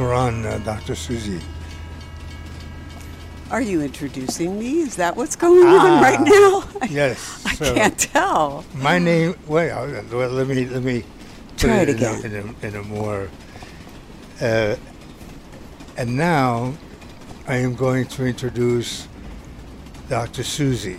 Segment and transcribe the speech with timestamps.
[0.00, 0.94] We're on uh, Dr.
[0.94, 1.42] Suzy.
[3.50, 4.78] Are you introducing me?
[4.80, 6.64] Is that what's going on right now?
[6.82, 7.44] Ah, Yes.
[7.44, 8.64] I so can't tell.
[8.76, 9.34] My name.
[9.46, 9.70] Wait.
[9.70, 11.04] uh, Well, let me let me
[11.58, 12.24] Try it a- again.
[12.24, 13.28] In a, in a more.
[14.40, 14.76] Uh,
[15.98, 16.72] and now,
[17.46, 19.06] I am going to introduce
[20.08, 20.42] Dr.
[20.44, 20.96] Suzy.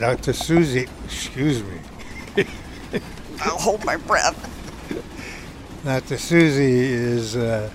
[0.00, 0.32] Dr.
[0.32, 0.88] Suzy.
[1.04, 2.44] Excuse me.
[3.40, 4.34] I'll hold my breath.
[5.84, 6.18] Dr.
[6.18, 7.70] Suzy is uh,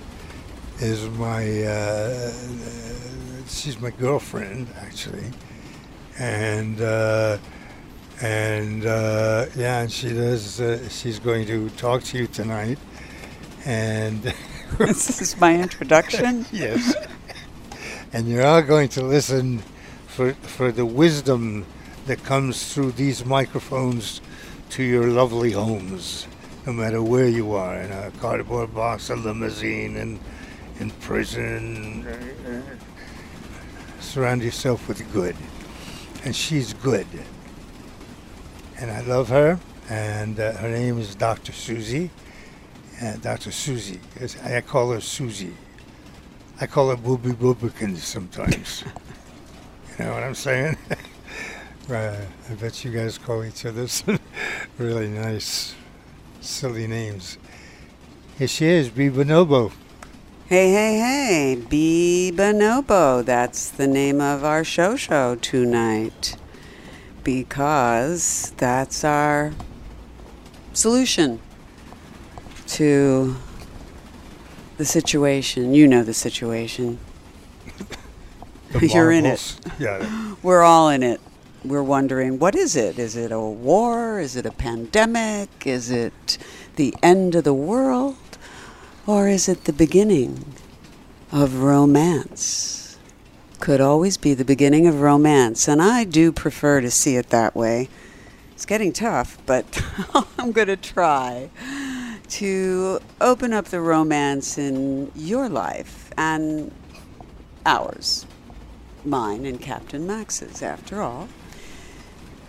[0.82, 2.32] is my uh,
[3.46, 5.30] she's my girlfriend actually,
[6.18, 7.38] and uh,
[8.20, 10.60] and uh, yeah, and she does.
[10.60, 12.78] Uh, she's going to talk to you tonight,
[13.64, 14.34] and
[14.78, 16.46] This is my introduction.
[16.52, 16.94] yes,
[18.12, 19.62] and you're all going to listen
[20.08, 21.64] for for the wisdom
[22.06, 24.20] that comes through these microphones
[24.70, 26.26] to your lovely homes,
[26.66, 30.18] no matter where you are, in a cardboard box, a limousine, and
[30.82, 32.04] in prison.
[32.06, 32.60] uh, uh,
[34.00, 35.36] Surround yourself with good,
[36.24, 37.06] and she's good,
[38.78, 39.60] and I love her.
[39.88, 41.52] And uh, her name is Dr.
[41.52, 42.10] Suzy.
[43.00, 43.52] Uh, Dr.
[43.52, 44.00] Suzy.
[44.44, 45.54] I call her Suzy.
[46.60, 48.84] I call her Booby Boobikins sometimes.
[49.98, 50.76] you know what I'm saying?
[51.88, 52.26] right.
[52.50, 54.18] I bet you guys call each other some
[54.78, 55.74] really nice,
[56.40, 57.38] silly names.
[58.38, 59.08] Here she is, B.
[59.10, 59.72] Bonobo.
[60.48, 61.54] Hey, hey, hey.
[61.70, 63.24] Be Bonobo.
[63.24, 66.36] That's the name of our show show tonight.
[67.22, 69.52] Because that's our
[70.74, 71.40] solution
[72.66, 73.36] to
[74.76, 75.72] the situation.
[75.72, 76.98] You know the situation.
[78.72, 79.56] The You're in it.
[79.78, 80.34] Yeah.
[80.42, 81.20] We're all in it.
[81.64, 82.98] We're wondering what is it?
[82.98, 84.18] Is it a war?
[84.20, 85.66] Is it a pandemic?
[85.66, 86.36] Is it
[86.74, 88.16] the end of the world?
[89.06, 90.44] Or is it the beginning
[91.32, 92.98] of romance?
[93.58, 97.54] Could always be the beginning of romance, and I do prefer to see it that
[97.54, 97.88] way.
[98.52, 99.82] It's getting tough, but
[100.38, 101.50] I'm going to try
[102.28, 106.72] to open up the romance in your life and
[107.66, 108.26] ours
[109.04, 111.28] mine and Captain Max's, after all.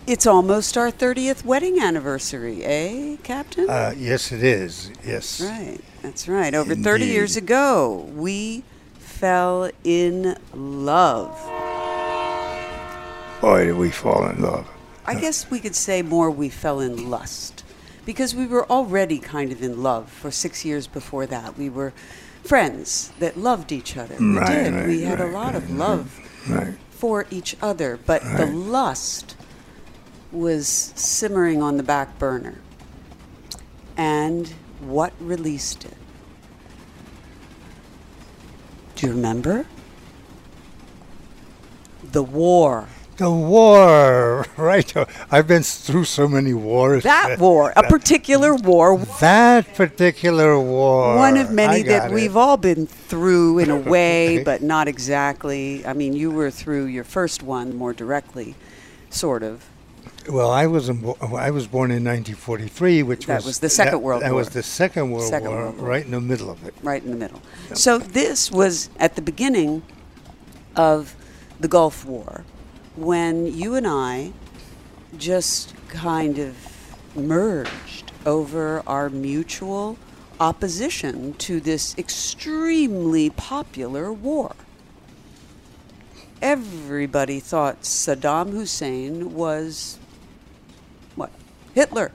[0.06, 3.70] It's almost our 30th wedding anniversary, eh, Captain?
[3.70, 4.92] Uh, yes, it is.
[5.06, 5.42] Yes.
[5.42, 6.54] right, that's right.
[6.54, 8.64] Over 30 years ago, we
[9.00, 11.32] fell in love.
[13.42, 14.68] Boy, did we fall in love.
[15.06, 17.64] I guess we could say more we fell in lust
[18.06, 21.58] because we were already kind of in love for six years before that.
[21.58, 21.92] We were
[22.44, 24.16] friends that loved each other.
[24.20, 24.74] We Right, did.
[24.74, 26.20] right, we had a right, lot of love
[26.50, 26.76] Right.
[26.92, 29.36] for each other, but the lust
[30.32, 32.56] was simmering on the back burner.
[33.98, 34.54] And
[34.88, 35.94] what released it?
[38.96, 39.66] Do you remember?
[42.12, 42.88] The war.
[43.18, 44.92] The war, right?
[45.32, 47.04] I've been through so many wars.
[47.04, 51.16] That war, a particular war, That particular war.
[51.16, 52.14] one of many that it.
[52.14, 55.86] we've all been through in a way, but not exactly.
[55.86, 58.56] I mean, you were through your first one more directly,
[59.12, 59.64] sort of.
[60.30, 64.00] Well, I was I was born in 1943, which That was was the Second that,
[64.00, 64.38] World that War.
[64.38, 65.88] was the Second World, Second War, World War.
[65.90, 66.74] right in the middle of it.
[66.82, 67.42] right in the middle.
[67.74, 69.82] So this was at the beginning
[70.76, 71.16] of
[71.60, 72.46] the Gulf War
[72.96, 74.32] when you and I
[75.18, 76.56] just kind of
[77.16, 79.98] merged over our mutual
[80.40, 84.56] opposition to this extremely popular war.
[86.42, 90.00] Everybody thought Saddam Hussein was?
[91.74, 92.12] Hitler,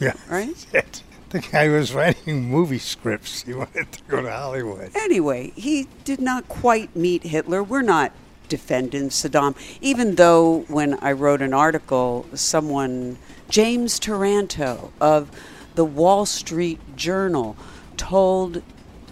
[0.00, 0.66] Yeah, right?
[1.30, 3.42] the guy was writing movie scripts.
[3.42, 4.90] He wanted to go to Hollywood.
[4.94, 7.62] Anyway, he did not quite meet Hitler.
[7.62, 8.12] We're not
[8.48, 13.18] defending Saddam, even though when I wrote an article, someone,
[13.48, 15.30] James Taranto of
[15.74, 17.56] the Wall Street Journal,
[17.96, 18.62] told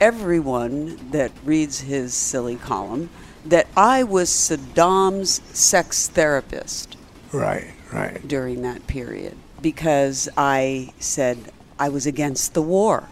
[0.00, 3.10] everyone that reads his silly column
[3.44, 6.96] that I was Saddam's sex therapist
[7.32, 8.26] Right, right.
[8.26, 11.38] during that period because I said
[11.78, 13.08] I was against the war.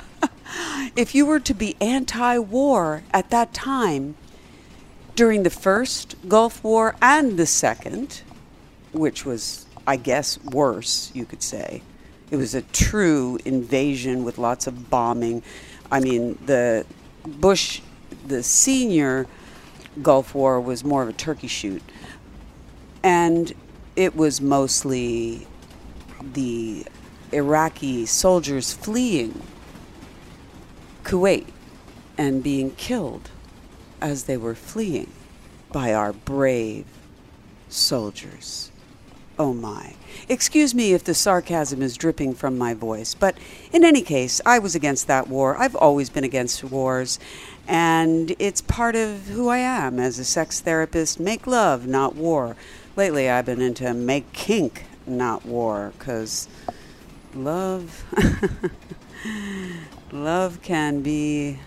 [0.96, 4.14] if you were to be anti war at that time,
[5.16, 8.22] during the first Gulf War and the second,
[8.92, 11.82] which was, I guess, worse, you could say,
[12.30, 15.42] it was a true invasion with lots of bombing.
[15.90, 16.86] I mean, the
[17.26, 17.80] Bush,
[18.24, 19.26] the senior
[20.00, 21.82] Gulf War was more of a turkey shoot
[23.02, 23.52] and
[23.96, 25.46] it was mostly
[26.34, 26.86] the
[27.32, 29.42] Iraqi soldiers fleeing
[31.04, 31.46] Kuwait
[32.18, 33.30] and being killed
[34.00, 35.10] as they were fleeing
[35.72, 36.86] by our brave
[37.68, 38.70] soldiers.
[39.38, 39.94] Oh my.
[40.28, 43.36] Excuse me if the sarcasm is dripping from my voice, but
[43.70, 45.58] in any case, I was against that war.
[45.58, 47.18] I've always been against wars,
[47.68, 51.20] and it's part of who I am as a sex therapist.
[51.20, 52.56] Make love, not war.
[52.96, 56.48] Lately, I've been into make kink, not war, because
[57.34, 58.04] love.
[60.12, 61.58] love can be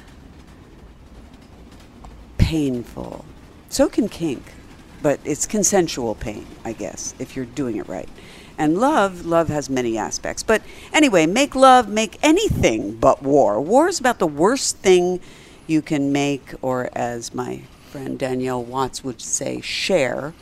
[2.38, 3.26] painful.
[3.70, 4.54] So can kink,
[5.02, 8.10] but it's consensual pain, I guess, if you're doing it right.
[8.58, 10.44] And love, love has many aspects.
[10.44, 10.62] But
[10.92, 13.62] anyway, make love, make anything but war.
[13.62, 15.22] War is about the worst thing
[15.68, 20.34] you can make, or as my friend Danielle Watts would say, share.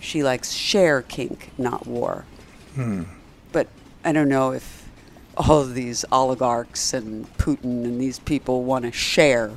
[0.00, 2.24] She likes share kink, not war.
[2.74, 3.04] Hmm.
[3.52, 3.68] But
[4.04, 4.88] I don't know if
[5.36, 9.52] all of these oligarchs and Putin and these people want to share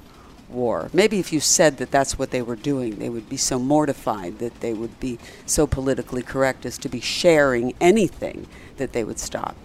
[0.50, 0.90] war.
[0.94, 4.40] Maybe if you said that that's what they were doing, they would be so mortified
[4.40, 8.48] that they would be so politically correct as to be sharing anything
[8.78, 9.56] that they would stop.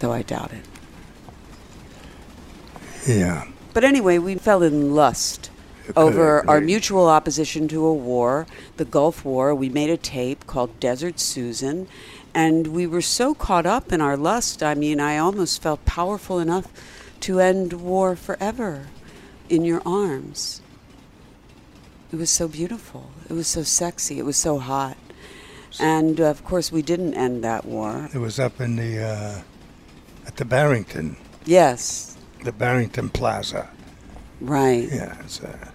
[0.00, 0.66] Though I doubt it.
[3.06, 3.48] Yeah.
[3.72, 5.50] But anyway, we fell in lust
[5.96, 8.46] over our mutual opposition to a war,
[8.76, 9.54] the Gulf War.
[9.54, 11.88] We made a tape called Desert Susan,
[12.34, 14.62] and we were so caught up in our lust.
[14.62, 16.68] I mean, I almost felt powerful enough
[17.20, 18.86] to end war forever
[19.48, 20.60] in your arms.
[22.12, 23.10] It was so beautiful.
[23.28, 24.18] It was so sexy.
[24.18, 24.96] It was so hot.
[25.80, 28.10] And uh, of course, we didn't end that war.
[28.12, 29.40] It was up in the uh,
[30.26, 33.70] at the Barrington, Yes, the Barrington Plaza.
[34.40, 34.86] right.
[34.92, 35.71] Yeah, it's a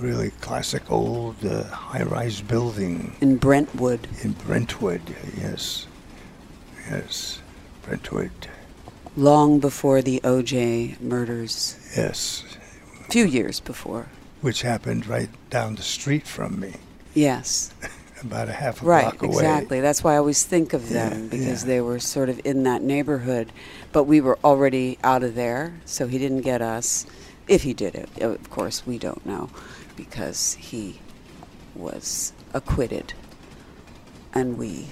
[0.00, 4.08] really classic old uh, high-rise building In Brentwood.
[4.22, 5.02] in Brentwood.
[5.38, 5.86] Yes,
[6.90, 7.40] yes,
[7.82, 8.30] Brentwood.
[9.16, 12.44] long before the OJ murders, Yes,
[13.06, 14.06] a few years before.
[14.40, 16.74] which happened right down the street from me,
[17.14, 17.72] Yes,
[18.22, 19.28] about a half a right, block away.
[19.34, 19.80] Right, exactly.
[19.80, 21.68] That's why I always think of Yeah, them because yeah.
[21.68, 23.52] they were sort of in that neighborhood.
[23.92, 27.06] But we were already out of there, so he didn't get us.
[27.48, 29.50] If he did it, of course, we don't know
[30.00, 30.98] because he
[31.74, 33.12] was acquitted.
[34.32, 34.86] And we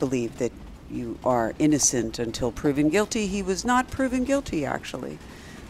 [0.00, 0.50] believe that
[0.90, 3.28] you are innocent until proven guilty.
[3.28, 5.18] He was not proven guilty, actually.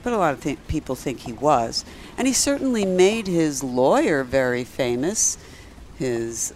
[0.02, 1.84] But a lot of th- people think he was.
[2.16, 5.36] And he certainly made his lawyer very famous.
[5.98, 6.54] His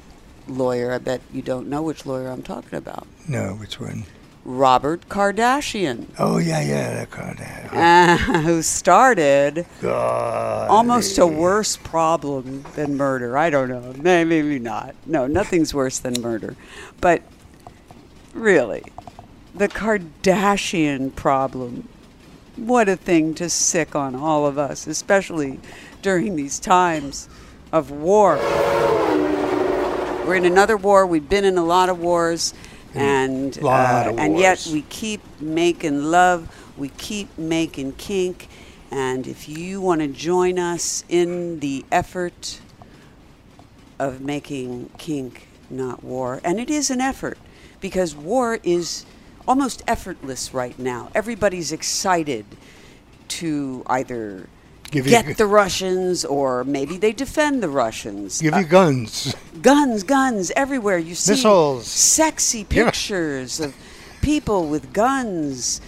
[0.49, 3.06] lawyer, I bet you don't know which lawyer I'm talking about.
[3.29, 4.05] No, which one?
[4.44, 7.38] Robert Kardashian, Oh yeah, yeah, that card.
[7.73, 10.69] uh, who started God.
[10.69, 13.38] almost a worse problem than murder.
[13.38, 13.94] I don't know.
[13.96, 14.94] Maybe not.
[15.06, 16.56] No, nothing's worse than murder.
[17.00, 17.23] But
[18.35, 18.82] really,
[19.55, 21.88] the Kardashian problem.
[22.56, 25.58] What a thing to sick on all of us, especially
[26.02, 27.29] during these times
[27.73, 28.37] of war.
[30.26, 31.06] We're in another war.
[31.06, 32.55] We've been in a lot of wars,
[32.94, 36.49] and uh, and yet we keep making love.
[36.76, 38.49] We keep making kink.
[38.91, 42.61] And if you want to join us in the effort
[43.99, 47.38] of making kink not war, and it is an effort
[47.81, 49.05] because war is
[49.46, 51.10] almost effortless right now.
[51.15, 52.46] Everybody's excited
[53.29, 54.48] to either
[54.94, 58.41] Give you- get the Russians or maybe they defend the Russians.
[58.41, 59.34] Give Uh, you guns.
[59.60, 60.98] guns, guns everywhere.
[60.98, 61.86] You see Missiles.
[61.86, 62.84] sexy Yeah.
[62.84, 63.74] pictures of
[64.22, 65.81] people with guns,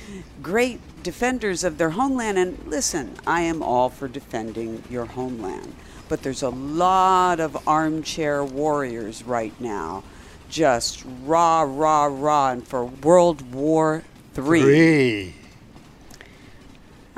[0.43, 2.37] great defenders of their homeland.
[2.37, 5.73] And listen, I am all for defending your homeland,
[6.09, 10.03] but there's a lot of armchair warriors right now,
[10.51, 14.03] just rah, rah, rah, and for World War
[14.35, 14.61] Three.
[14.63, 15.35] Three.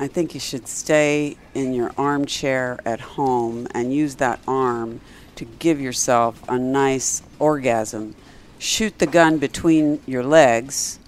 [0.00, 5.00] I think you should stay in your armchair at home and use that arm
[5.34, 8.14] to give yourself a nice orgasm.
[8.58, 11.00] Shoot the gun between your legs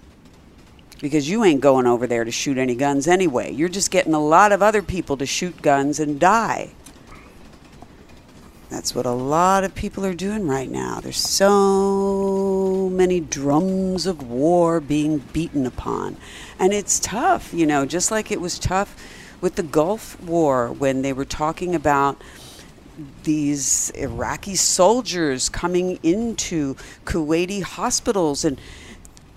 [1.00, 3.52] because you ain't going over there to shoot any guns anyway.
[3.52, 6.70] You're just getting a lot of other people to shoot guns and die.
[8.70, 11.00] That's what a lot of people are doing right now.
[11.00, 16.16] There's so many drums of war being beaten upon.
[16.60, 18.94] And it's tough, you know, just like it was tough
[19.40, 22.20] with the Gulf War when they were talking about
[23.22, 26.76] these Iraqi soldiers coming into
[27.06, 28.60] Kuwaiti hospitals and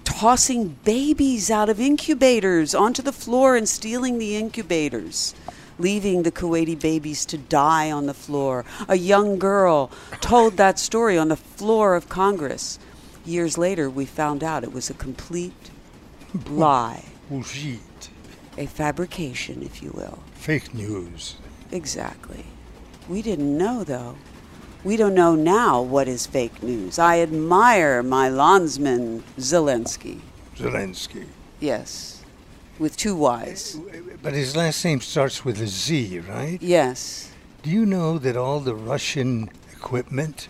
[0.03, 5.33] tossing babies out of incubators onto the floor and stealing the incubators,
[5.79, 8.65] leaving the Kuwaiti babies to die on the floor.
[8.89, 9.89] A young girl
[10.19, 12.79] told that story on the floor of Congress.
[13.23, 15.71] Years later, we found out it was a complete
[16.49, 17.05] lie.
[17.29, 18.09] Bullshit.
[18.57, 20.19] a fabrication, if you will.
[20.35, 21.35] Fake news.
[21.71, 22.45] Exactly.
[23.09, 24.15] We didn't know, though.
[24.83, 26.99] We don't know now what is fake news.
[26.99, 30.19] I admire my landsman, Zelensky.
[30.57, 31.25] Zelensky.
[31.59, 32.21] Yes.
[32.79, 33.79] With two Y's.
[34.21, 36.61] But his last name starts with a Z, right?
[36.61, 37.31] Yes.
[37.61, 40.49] Do you know that all the Russian equipment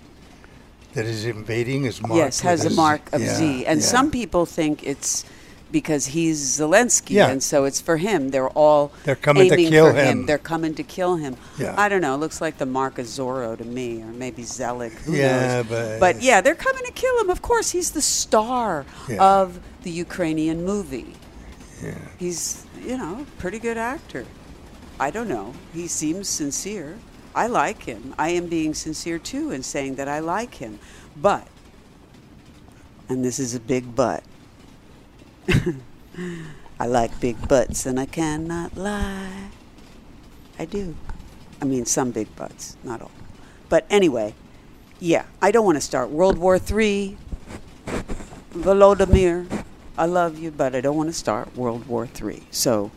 [0.93, 3.65] that is invading is marked Yes, has a with mark of yeah, Z.
[3.65, 3.85] And yeah.
[3.85, 5.25] some people think it's
[5.73, 7.27] because he's Zelensky, Yeah.
[7.27, 8.29] and so it's for him.
[8.29, 10.19] They're all They're coming to kill for him.
[10.19, 10.25] him.
[10.27, 11.35] They're coming to kill him.
[11.59, 11.73] Yeah.
[11.77, 12.13] I don't know.
[12.15, 14.93] It looks like the mark of Zorro to me, or maybe Zelig.
[15.05, 15.65] Who Yeah, knows?
[15.67, 17.29] but- but yeah, they're coming to kill him.
[17.29, 19.21] Of course, he's the star Yeah.
[19.21, 21.15] of the Ukrainian movie.
[21.83, 21.95] Yeah.
[22.17, 24.25] He's, you know, pretty good actor.
[24.99, 25.53] I don't know.
[25.73, 26.97] He seems sincere.
[27.35, 28.13] I like him.
[28.17, 30.77] I am being sincere too in saying that I like him.
[31.19, 31.47] But,
[33.09, 34.23] and this is a big but,
[36.79, 39.49] I like big butts and I cannot lie.
[40.59, 40.95] I do.
[41.61, 43.11] I mean, some big butts, not all.
[43.69, 44.35] But anyway,
[44.99, 47.17] yeah, I don't want to start World War III.
[48.53, 49.65] Volodymyr,
[49.97, 52.43] I love you, but I don't want to start World War III.
[52.51, 52.91] So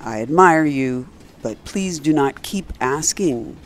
[0.00, 1.08] I admire you,
[1.42, 3.56] but please do not keep asking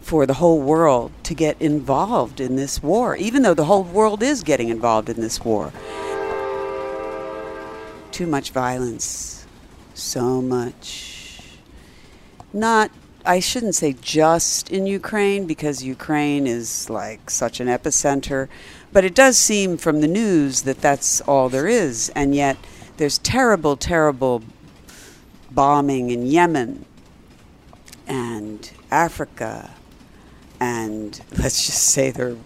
[0.00, 4.22] for the whole world to get involved in this war, even though the whole world
[4.22, 5.72] is getting involved in this war.
[8.10, 9.46] Too much violence.
[9.94, 11.42] So much.
[12.52, 12.90] Not,
[13.24, 18.48] I shouldn't say just in Ukraine, because Ukraine is like such an epicenter,
[18.92, 22.10] but it does seem from the news that that's all there is.
[22.16, 22.56] And yet
[22.96, 24.42] there's terrible, terrible
[25.50, 26.84] bombing in Yemen
[28.06, 29.70] and Africa.
[30.58, 32.36] And let's just say there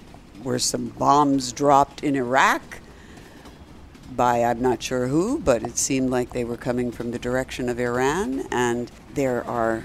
[0.42, 2.80] were some bombs dropped in Iraq
[4.16, 7.68] by I'm not sure who, but it seemed like they were coming from the direction
[7.68, 8.46] of Iran.
[8.50, 9.84] And there are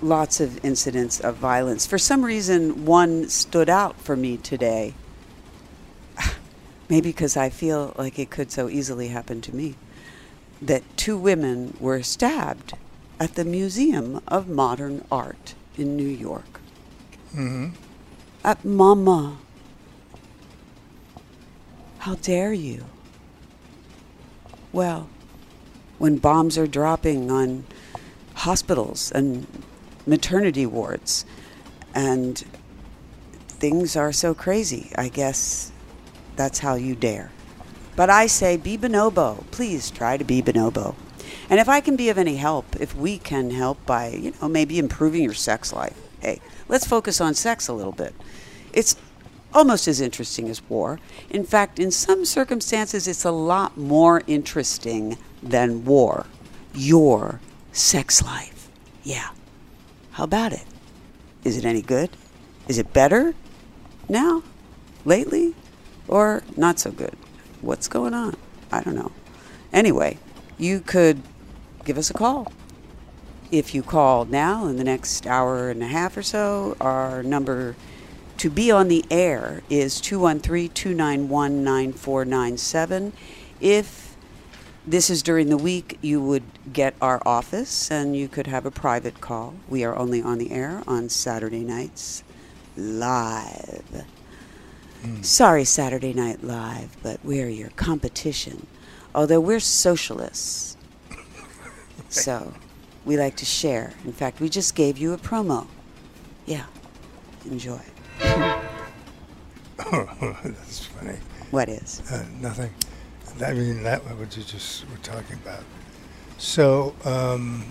[0.00, 1.86] lots of incidents of violence.
[1.86, 4.94] For some reason, one stood out for me today.
[6.88, 9.76] Maybe because I feel like it could so easily happen to me.
[10.60, 12.74] That two women were stabbed
[13.18, 16.60] at the Museum of Modern Art in New York.
[17.32, 17.68] hmm
[18.44, 19.36] At MoMA.
[21.98, 22.84] How dare you?
[24.74, 25.08] Well,
[25.98, 27.64] when bombs are dropping on
[28.34, 29.46] hospitals and
[30.04, 31.24] maternity wards,
[31.94, 32.44] and
[33.46, 35.70] things are so crazy, I guess
[36.34, 37.30] that's how you dare.
[37.94, 39.48] But I say be bonobo.
[39.52, 40.96] Please try to be bonobo.
[41.48, 44.48] And if I can be of any help, if we can help by, you know,
[44.48, 48.12] maybe improving your sex life, hey, let's focus on sex a little bit.
[48.72, 48.96] It's
[49.54, 50.98] almost as interesting as war.
[51.30, 56.26] In fact, in some circumstances, it's a lot more interesting than war.
[56.74, 57.40] Your
[57.72, 58.68] sex life.
[59.04, 59.30] Yeah.
[60.12, 60.64] How about it?
[61.44, 62.10] Is it any good?
[62.68, 63.34] Is it better
[64.08, 64.42] now,
[65.04, 65.54] lately,
[66.08, 67.16] or not so good?
[67.60, 68.36] What's going on?
[68.72, 69.12] I don't know.
[69.72, 70.18] Anyway,
[70.58, 71.20] you could
[71.84, 72.52] give us a call.
[73.50, 77.76] If you call now in the next hour and a half or so, our number
[78.44, 83.14] to be on the air is 213 291 9497.
[83.58, 84.16] If
[84.86, 88.70] this is during the week, you would get our office and you could have a
[88.70, 89.54] private call.
[89.66, 92.22] We are only on the air on Saturday nights
[92.76, 94.04] live.
[95.00, 95.22] Hmm.
[95.22, 98.66] Sorry, Saturday Night Live, but we're your competition.
[99.14, 100.76] Although we're socialists.
[102.10, 102.52] So
[103.06, 103.94] we like to share.
[104.04, 105.66] In fact, we just gave you a promo.
[106.44, 106.66] Yeah.
[107.46, 107.80] Enjoy.
[109.78, 111.18] That's funny.
[111.50, 112.02] What is?
[112.10, 112.70] Uh, nothing.
[113.44, 115.64] I mean, that what you just were talking about.
[116.38, 117.64] So, um,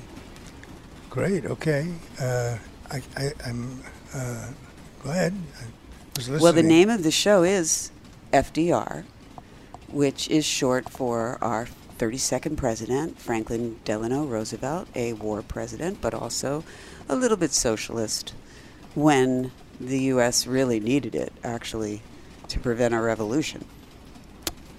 [1.09, 1.45] great.
[1.45, 1.93] Okay.
[2.19, 2.57] Uh,
[2.91, 3.81] I, I, I'm.
[4.13, 4.49] Uh,
[5.03, 5.33] go ahead.
[5.33, 5.65] I
[6.15, 6.41] was listening.
[6.41, 7.91] Well, the name of the show is
[8.31, 9.05] FDR,
[9.89, 16.63] which is short for our 32nd president, Franklin Delano Roosevelt, a war president, but also
[17.07, 18.33] a little bit socialist
[18.95, 19.51] when
[19.87, 20.47] the U.S.
[20.47, 22.01] really needed it, actually,
[22.47, 23.65] to prevent a revolution.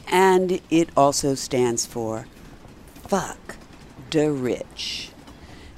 [0.08, 2.26] And it also stands for
[3.06, 3.56] fuck
[4.10, 5.10] the rich.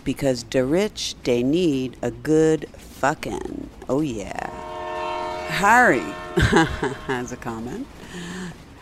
[0.05, 3.71] Because the rich, they need a good fucking.
[3.89, 4.51] Oh, yeah.
[5.49, 6.01] Harry
[7.07, 7.87] has a comment.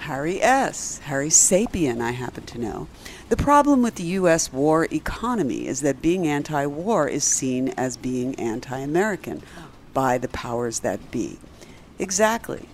[0.04, 0.98] Harry S.
[1.04, 2.88] Harry Sapien, I happen to know.
[3.30, 4.52] The problem with the U.S.
[4.52, 9.42] war economy is that being anti war is seen as being anti American
[9.94, 11.38] by the powers that be.
[11.98, 12.68] Exactly.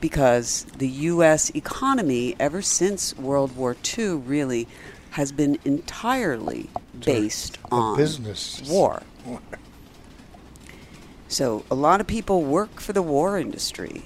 [0.00, 1.50] Because the U.S.
[1.54, 4.68] economy, ever since World War II, really
[5.10, 6.68] has been entirely
[6.98, 8.60] based a on business.
[8.68, 9.02] war.
[11.28, 14.02] So a lot of people work for the war industry.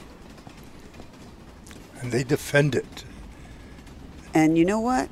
[2.01, 3.05] And they defend it.
[4.33, 5.09] And you know what?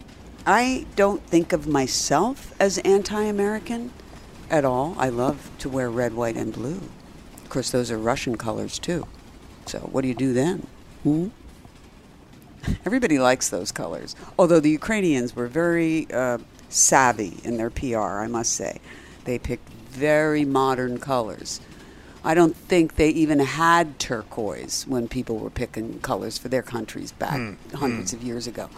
[0.47, 3.93] I don't think of myself as anti American
[4.49, 4.95] at all.
[4.99, 6.81] I love to wear red, white, and blue.
[7.49, 9.07] Of course, those are Russian colors too.
[9.65, 10.67] So, what do you do then?
[11.03, 11.29] Hmm?
[12.85, 14.15] Everybody likes those colors.
[14.39, 16.37] Although the Ukrainians were very uh,
[16.69, 18.83] savvy in their PR, I must say.
[19.25, 21.63] They picked very modern colors.
[22.23, 27.13] I don't think they even had turquoise when people were picking colors for their countries
[27.13, 27.41] back
[27.73, 28.69] hundreds of years ago.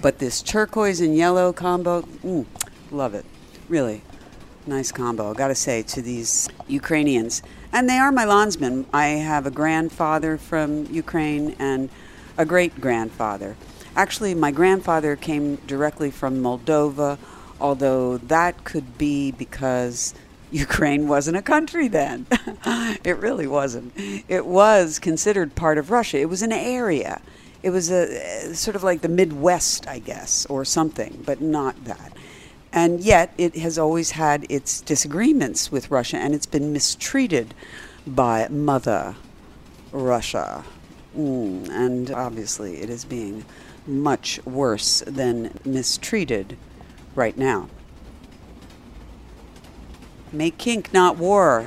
[0.00, 2.46] But this turquoise and yellow combo, mm,
[2.92, 3.24] love it.
[3.68, 4.02] Really,
[4.68, 5.34] nice combo.
[5.34, 7.42] Got to say to these Ukrainians,
[7.72, 8.86] and they are my landsmen.
[8.92, 11.90] I have a grandfather from Ukraine and
[12.36, 13.56] a great grandfather.
[13.96, 17.18] Actually, my grandfather came directly from Moldova,
[17.60, 20.14] although that could be because
[20.50, 22.26] Ukraine wasn't a country then.
[23.04, 23.92] it really wasn't.
[23.96, 26.18] It was considered part of Russia.
[26.18, 27.20] It was an area.
[27.62, 31.84] It was a eh, sort of like the Midwest, I guess, or something, but not
[31.84, 32.12] that.
[32.72, 37.54] And yet, it has always had its disagreements with Russia, and it's been mistreated
[38.06, 39.16] by Mother
[39.92, 40.64] Russia.
[41.16, 43.44] Mm, and obviously, it is being
[43.86, 46.56] much worse than mistreated
[47.14, 47.68] right now.
[50.32, 51.66] Make kink, not war.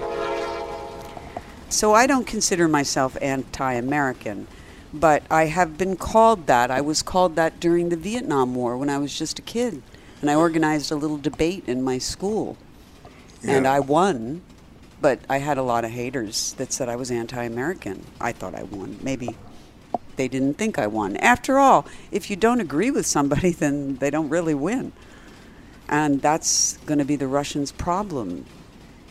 [1.67, 4.47] So I don't consider myself anti American,
[4.93, 6.71] but I have been called that.
[6.71, 9.81] I was called that during the Vietnam War when I was just a kid.
[10.23, 12.55] And I organized a little debate in my school.
[13.45, 14.41] And I won,
[15.01, 18.05] but I had a lot of haters that said I was anti American.
[18.21, 18.97] I thought I won.
[19.01, 19.35] Maybe
[20.15, 21.17] they didn't think I won.
[21.17, 24.93] After all, if you don't agree with somebody, then they don't really win.
[25.89, 28.45] And that's going to be the Russians' problem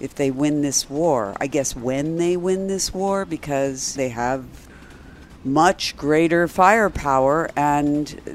[0.00, 1.36] if they win this war.
[1.38, 4.46] I guess when they win this war, because they have
[5.44, 8.30] much greater firepower and uh,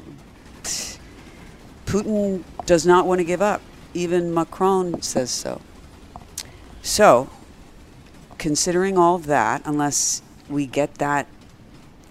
[1.88, 3.62] Putin does not want to give up.
[3.95, 5.62] Even Macron says so.
[6.84, 7.30] So,
[8.38, 11.27] considering all of that, unless we get that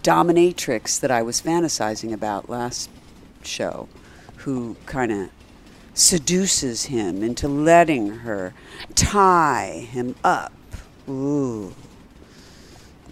[0.02, 2.90] dominatrix that I was fantasizing about last
[3.44, 3.88] show,
[4.38, 5.30] who kind of
[5.94, 8.54] seduces him into letting her
[8.94, 10.52] tie him up.
[11.08, 11.74] Ooh.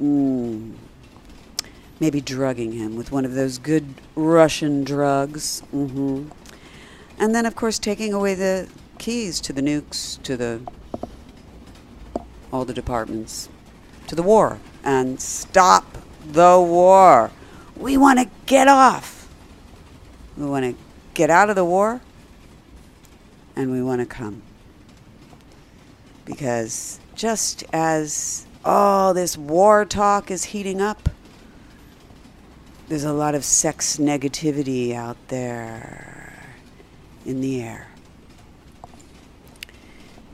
[0.01, 0.75] Mm.
[2.01, 5.61] Maybe drugging him with one of those good Russian drugs.
[5.71, 6.29] hmm
[7.19, 10.61] And then, of course, taking away the keys to the nukes, to the
[12.53, 13.49] all the departments,
[14.07, 17.31] to the war, and stop the war.
[17.77, 19.29] We want to get off.
[20.37, 20.81] We want to
[21.15, 22.01] get out of the war,
[23.57, 24.43] and we want to come.
[26.25, 31.09] Because just as all this war talk is heating up,
[32.89, 36.34] there's a lot of sex negativity out there
[37.25, 37.89] in the air.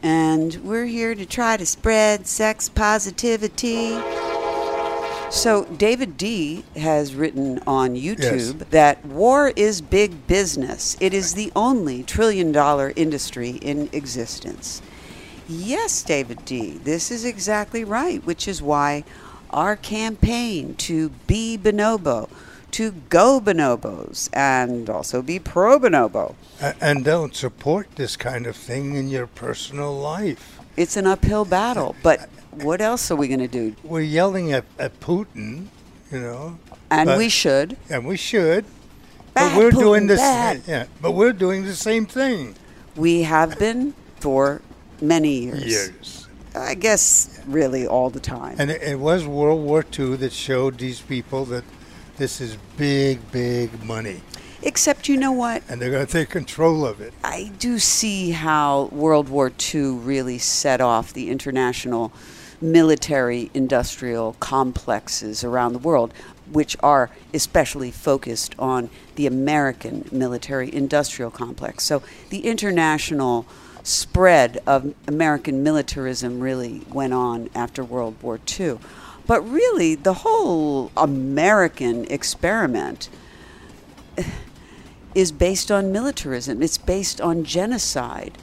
[0.02, 3.98] And we're here to try to spread sex positivity.
[5.30, 10.96] So, David D has written on YouTube that war is big business.
[11.00, 14.82] It is the only trillion dollar industry in existence.
[15.48, 19.04] Yes, David D, this is exactly right, which is why
[19.50, 22.28] our campaign to be bonobo,
[22.72, 26.34] to go bonobos, and also be pro bonobo.
[26.80, 30.58] And don't support this kind of thing in your personal life.
[30.76, 33.74] It's an uphill battle, but what else are we going to do?
[33.82, 35.66] We're yelling at, at Putin,
[36.10, 36.58] you know.
[36.90, 37.76] And but- we should.
[37.88, 38.64] And we should.
[39.34, 40.20] Bad but we're Putin, doing this.
[40.20, 40.62] bad.
[40.66, 42.56] Yeah, but we're doing the same thing.
[42.96, 44.60] We have been for
[45.00, 45.64] many years.
[45.64, 46.26] Years.
[46.54, 48.56] I guess really all the time.
[48.58, 51.62] And it, it was World War II that showed these people that
[52.20, 54.20] this is big, big money,
[54.62, 55.62] Except, you know what?
[55.70, 57.14] and they're going to take control of it.
[57.24, 62.12] I do see how World War II really set off the international
[62.60, 66.12] military industrial complexes around the world,
[66.52, 71.84] which are especially focused on the American military industrial complex.
[71.84, 73.46] So the international
[73.82, 78.78] spread of American militarism really went on after World War II.
[79.30, 83.08] But really, the whole American experiment
[85.14, 86.64] is based on militarism.
[86.64, 88.38] It's based on genocide.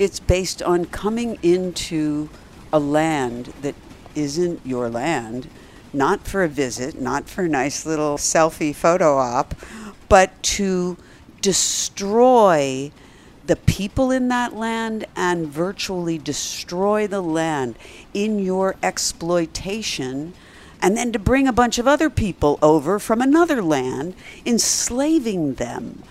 [0.00, 2.28] It's based on coming into
[2.72, 3.76] a land that
[4.16, 5.48] isn't your land,
[5.92, 9.54] not for a visit, not for a nice little selfie photo op,
[10.08, 10.96] but to
[11.40, 12.90] destroy
[13.46, 17.76] the people in that land and virtually destroy the land
[18.14, 20.34] in your exploitation
[20.82, 26.02] and then to bring a bunch of other people over from another land, enslaving them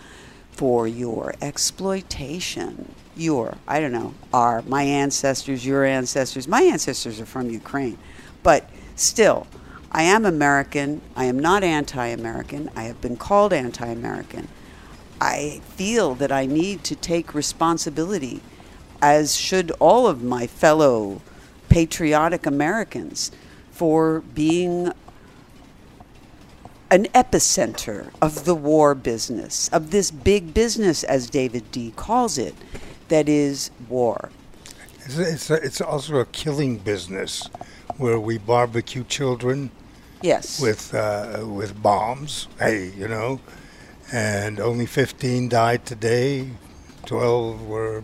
[0.52, 2.96] for your exploitation.
[3.18, 6.48] Your, I don't know, our, my ancestors, your ancestors.
[6.48, 7.98] My ancestors are from Ukraine.
[8.44, 9.46] But still,
[9.92, 11.02] I am American.
[11.18, 12.72] I am not anti American.
[12.74, 14.48] I have been called anti American.
[15.22, 18.42] I feel that I need to take responsibility,
[19.04, 21.22] as should all of my fellow
[21.70, 23.32] patriotic Americans
[23.72, 24.92] for being
[26.90, 31.94] an epicenter of the war business, of this big business, as David D.
[31.96, 32.56] calls it,
[33.10, 34.32] that is war.
[35.06, 37.48] It's, it's, a, it's also a killing business
[37.98, 39.70] where we barbecue children
[40.24, 40.60] Yes.
[40.62, 42.48] with uh, with bombs.
[42.60, 43.40] Hey, you know,
[44.12, 46.50] and only 15 died today.
[47.06, 48.04] 12 were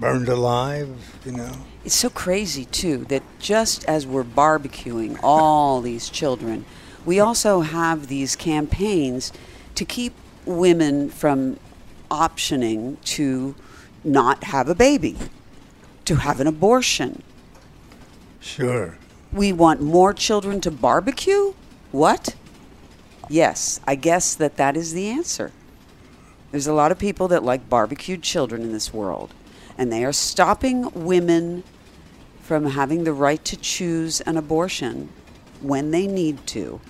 [0.00, 1.18] burned alive.
[1.24, 1.52] You know.
[1.84, 6.64] It's so crazy, too, that just as we're barbecuing all these children,
[7.06, 9.32] we also have these campaigns
[9.74, 10.12] to keep
[10.44, 11.58] women from
[12.10, 13.54] optioning to
[14.04, 15.16] not have a baby,
[16.04, 17.22] to have an abortion.
[18.40, 18.96] Sure.
[19.32, 21.54] We want more children to barbecue?
[21.92, 22.34] What?
[23.28, 25.52] Yes, I guess that that is the answer.
[26.50, 29.34] There's a lot of people that like barbecued children in this world,
[29.76, 31.62] and they are stopping women
[32.40, 35.10] from having the right to choose an abortion
[35.60, 36.80] when they need to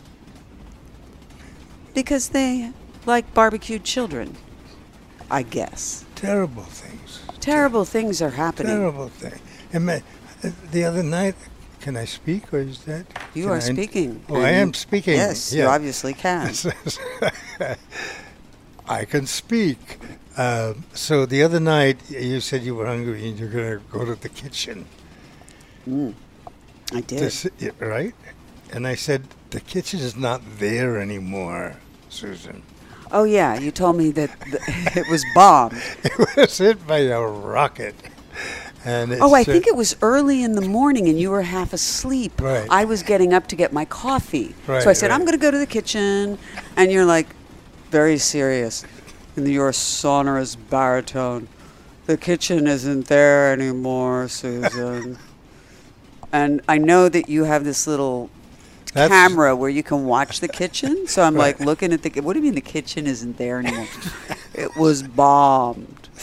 [1.94, 2.70] because they
[3.06, 4.36] like barbecued children,
[5.28, 6.04] I guess.
[6.14, 7.20] Terrible things.
[7.40, 8.76] Terrible things are happening.
[8.76, 9.40] Terrible thing.
[9.72, 10.02] And
[10.70, 11.34] the other night,
[11.80, 13.06] can I speak or is that?
[13.34, 14.22] You are I- speaking.
[14.28, 15.14] Oh, I am speaking.
[15.16, 15.68] Yes, you yeah.
[15.74, 16.52] obviously can.
[18.88, 19.98] I can speak.
[20.36, 24.04] Um, so the other night, you said you were hungry and you're going to go
[24.04, 24.86] to the kitchen.
[26.92, 27.32] I did.
[27.32, 28.14] sit- right?
[28.72, 31.76] And I said, the kitchen is not there anymore,
[32.08, 32.62] Susan.
[33.10, 34.62] Oh yeah, you told me that th-
[34.96, 35.80] it was bombed.
[36.04, 37.94] It was hit by a rocket.
[38.88, 42.40] Oh, I uh, think it was early in the morning and you were half asleep.
[42.40, 42.66] Right.
[42.70, 44.54] I was getting up to get my coffee.
[44.66, 46.38] Right, so I said, I'm going to go to the kitchen.
[46.76, 47.26] And you're like,
[47.90, 48.84] very serious
[49.36, 51.48] in your sonorous baritone.
[52.06, 55.18] The kitchen isn't there anymore, Susan.
[56.32, 58.30] and I know that you have this little
[58.94, 61.06] That's- camera where you can watch the kitchen.
[61.06, 62.20] So I'm like looking at the.
[62.20, 63.86] What do you mean the kitchen isn't there anymore?
[64.54, 66.08] it was bombed.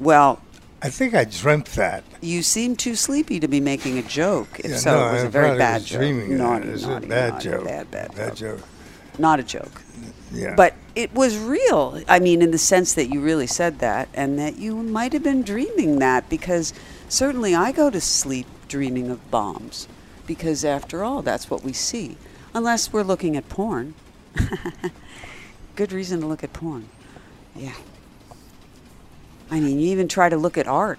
[0.00, 0.42] Well,
[0.84, 2.04] I think I dreamt that.
[2.20, 4.60] you seem too sleepy to be making a joke.
[4.60, 5.98] If Yeah, so, no, it was I a very bad was joke.
[6.00, 6.68] dreaming naughty.
[6.68, 7.64] It's naughty, a bad naughty, joke.
[7.64, 8.58] Bad, bad, Bad joke.
[8.58, 8.68] joke.
[9.18, 9.82] Not a joke.
[10.32, 10.54] Yeah.
[10.56, 12.02] But it was real.
[12.06, 15.22] I mean, in the sense that you really said that, and that you might have
[15.22, 16.74] been dreaming that, because
[17.08, 19.88] certainly I go to sleep dreaming of bombs,
[20.26, 22.16] because after all, that's what we see.
[22.52, 23.94] Unless we're looking at porn.
[25.76, 26.88] Good reason to look at porn.
[27.56, 27.72] Yeah.
[29.50, 30.98] I mean, you even try to look at art.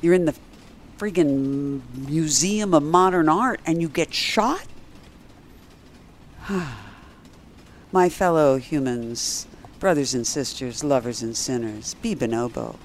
[0.00, 0.34] You're in the
[0.98, 4.66] friggin' Museum of Modern Art and you get shot?
[7.92, 9.46] My fellow humans,
[9.78, 12.76] brothers and sisters, lovers and sinners, be bonobo.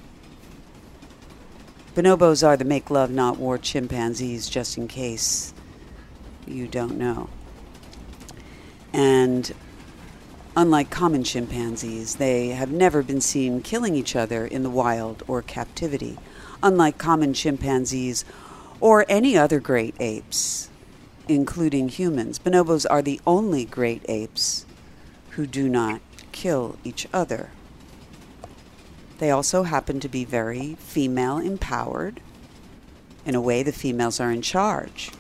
[1.96, 5.54] Bonobos are the make love, not war chimpanzees, just in case
[6.48, 7.30] you don't know.
[8.92, 9.54] And
[10.56, 15.42] unlike common chimpanzees, they have never been seen killing each other in the wild or
[15.42, 16.18] captivity,
[16.62, 18.24] unlike common chimpanzees
[18.80, 20.70] or any other great apes,
[21.28, 22.40] including humans.
[22.40, 24.66] Bonobos are the only great apes
[25.32, 27.50] who do not kill each other.
[29.20, 32.20] They also happen to be very female empowered.
[33.26, 35.12] In a way, the females are in charge.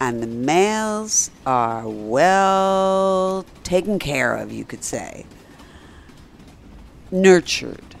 [0.00, 5.26] And the males are well taken care of, you could say.
[7.10, 7.96] Nurtured.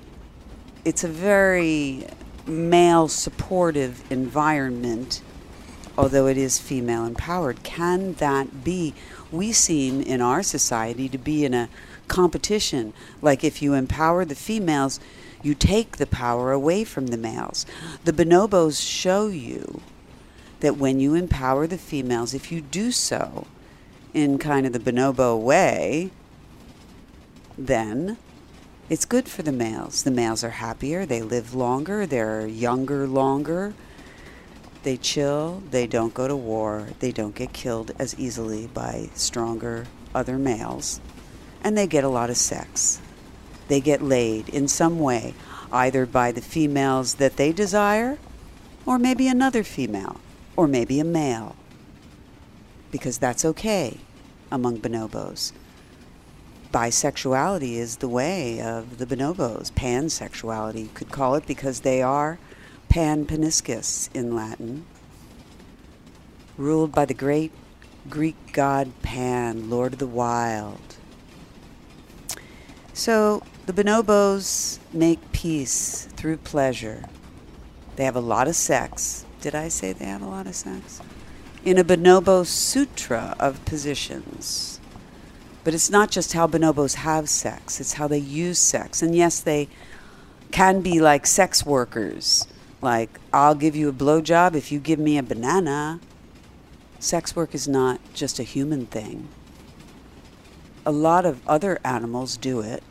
[0.84, 2.06] It's a very
[2.46, 5.22] male supportive environment,
[5.96, 7.62] although it is female empowered.
[7.62, 8.94] Can that be?
[9.30, 11.68] We seem in our society to be in a
[12.06, 12.92] competition.
[13.20, 15.00] Like if you empower the females,
[15.42, 17.66] you take the power away from the males.
[18.04, 19.82] The bonobos show you
[20.60, 23.46] that when you empower the females, if you do so
[24.12, 26.10] in kind of the bonobo way,
[27.56, 28.16] then
[28.88, 30.02] it's good for the males.
[30.02, 33.74] The males are happier, they live longer, they're younger longer,
[34.82, 39.86] they chill, they don't go to war, they don't get killed as easily by stronger
[40.14, 41.00] other males,
[41.62, 43.00] and they get a lot of sex.
[43.68, 45.34] they get laid in some way,
[45.70, 48.18] either by the females that they desire,
[48.86, 50.18] or maybe another female,
[50.58, 51.54] or maybe a male.
[52.90, 53.98] Because that's okay
[54.50, 55.52] among bonobos.
[56.72, 59.70] Bisexuality is the way of the bonobos.
[59.70, 62.40] Pansexuality, you could call it, because they are
[62.88, 64.84] pan paniscus in Latin,
[66.56, 67.52] ruled by the great
[68.10, 70.96] Greek god Pan, Lord of the Wild.
[72.92, 77.04] So the bonobos make peace through pleasure.
[77.94, 79.24] They have a lot of sex.
[79.40, 81.00] Did I say they have a lot of sex?
[81.64, 84.80] In a bonobo sutra of positions.
[85.64, 89.02] But it's not just how bonobos have sex, it's how they use sex.
[89.02, 89.68] And yes, they
[90.50, 92.46] can be like sex workers.
[92.80, 96.00] Like, I'll give you a blowjob if you give me a banana.
[97.00, 99.28] Sex work is not just a human thing.
[100.86, 102.82] A lot of other animals do it.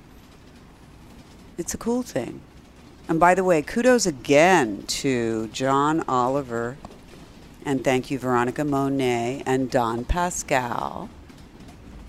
[1.58, 2.42] It's a cool thing.
[3.10, 6.78] And by the way, kudos again to John Oliver
[7.67, 11.10] and thank you, Veronica Monet and Don Pascal,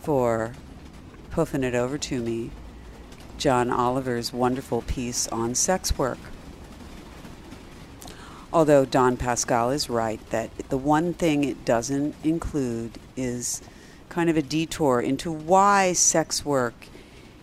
[0.00, 0.52] for
[1.32, 2.52] puffing it over to me.
[3.38, 6.20] John Oliver's wonderful piece on sex work.
[8.52, 13.60] Although Don Pascal is right that the one thing it doesn't include is
[14.08, 16.86] kind of a detour into why sex work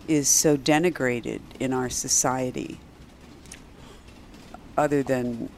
[0.08, 2.80] is so denigrated in our society,
[4.76, 5.48] other than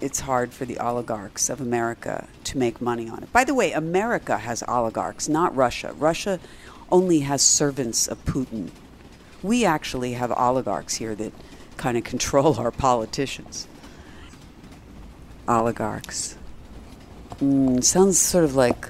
[0.00, 3.32] it's hard for the oligarchs of America to make money on it.
[3.32, 5.92] By the way, America has oligarchs, not Russia.
[5.98, 6.40] Russia
[6.90, 8.70] only has servants of Putin.
[9.42, 11.32] We actually have oligarchs here that
[11.76, 13.66] kind of control our politicians.
[15.46, 16.36] Oligarchs.
[17.40, 18.88] Mm, sounds sort of like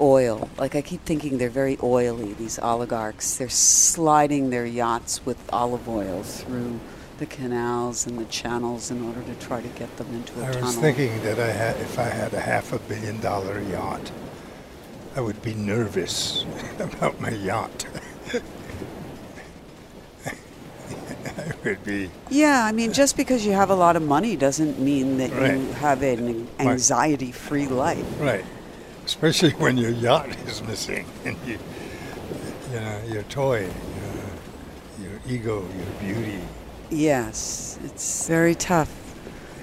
[0.00, 0.48] oil.
[0.58, 3.36] Like I keep thinking they're very oily, these oligarchs.
[3.36, 6.78] They're sliding their yachts with olive oil through
[7.18, 10.46] the canals and the channels in order to try to get them into a I
[10.52, 10.62] tunnel.
[10.62, 14.10] I was thinking that I had, if I had a half a billion dollar yacht,
[15.16, 16.44] I would be nervous
[16.78, 17.86] about my yacht.
[20.24, 22.10] I would be.
[22.30, 25.52] Yeah, I mean, just because you have a lot of money doesn't mean that Right.
[25.58, 28.04] you have an anxiety-free life.
[28.20, 28.44] Right.
[29.04, 31.58] Especially when your yacht is missing and you,
[32.72, 33.68] you know, your toy,
[35.00, 36.40] your, your ego, your beauty.
[36.90, 38.90] Yes, it's very tough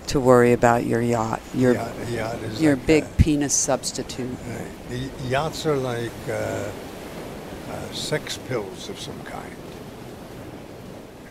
[0.08, 3.18] to worry about your yacht, your yacht, yacht is your like big that.
[3.18, 4.38] penis substitute.
[4.90, 6.70] The yachts are like uh,
[7.70, 9.52] uh, sex pills of some kind,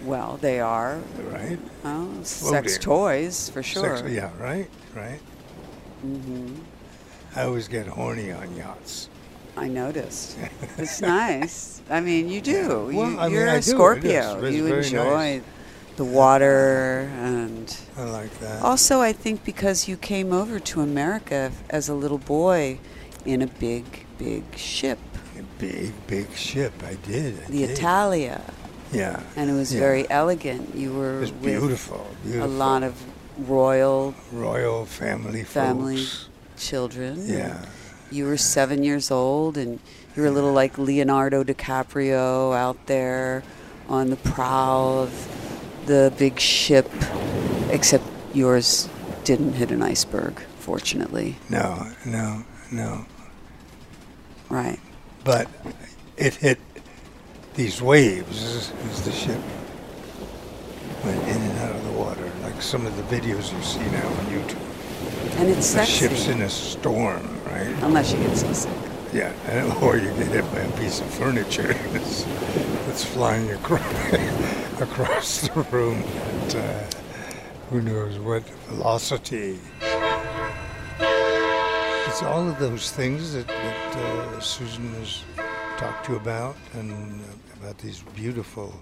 [0.02, 1.58] Well, they are right?
[1.84, 3.98] oh, sex toys for sure.
[3.98, 5.20] Sex, yeah, right, right.
[6.04, 6.56] Mm-hmm.
[7.36, 9.08] I always get horny on yachts.
[9.56, 10.36] I noticed.
[10.78, 11.80] It's nice.
[11.88, 12.90] I mean, you do.
[12.92, 13.62] Well, you, I mean, a do.
[13.62, 14.44] Scorpio.
[14.48, 15.42] You enjoy nice.
[15.96, 17.76] The water and.
[17.96, 18.62] I like that.
[18.62, 22.78] Also, I think because you came over to America as a little boy
[23.24, 23.84] in a big,
[24.18, 24.98] big ship,
[25.38, 26.72] A big, big ship.
[26.84, 27.42] I did.
[27.42, 27.70] I the did.
[27.70, 28.40] Italia,
[28.92, 29.22] Yeah.
[29.36, 29.80] and it was yeah.
[29.80, 30.74] very elegant.
[30.74, 32.06] You were It was beautiful.
[32.22, 32.46] Beautiful.
[32.46, 32.94] a lot of
[33.48, 36.28] royal royal family family folks.
[36.56, 37.24] children.
[37.26, 37.64] Yeah.
[38.10, 39.80] You were seven years old, and
[40.14, 43.42] you were a little like Leonardo DiCaprio out there
[43.88, 45.10] on the prow of
[45.86, 46.90] the big ship,
[47.70, 48.88] except yours
[49.24, 51.36] didn't hit an iceberg, fortunately.
[51.48, 53.06] No, no, no.
[54.48, 54.78] Right.
[55.24, 55.48] But
[56.16, 56.58] it hit
[57.54, 59.40] these waves as, the ship
[61.04, 64.06] went in and out of the water, like some of the videos you see now
[64.08, 64.58] on YouTube.
[65.38, 65.92] And it's The sexy.
[65.92, 67.66] ship's in a storm, right?
[67.82, 68.70] Unless you get seasick.
[69.12, 72.24] Yeah, and- or you get hit by a piece of furniture that's,
[72.86, 73.80] that's flying across,
[74.80, 76.84] across the room at uh,
[77.70, 79.58] who knows what velocity.
[82.06, 85.22] It's all of those things that, that uh, Susan has
[85.78, 87.24] talked to you about, and uh,
[87.60, 88.74] about these beautiful,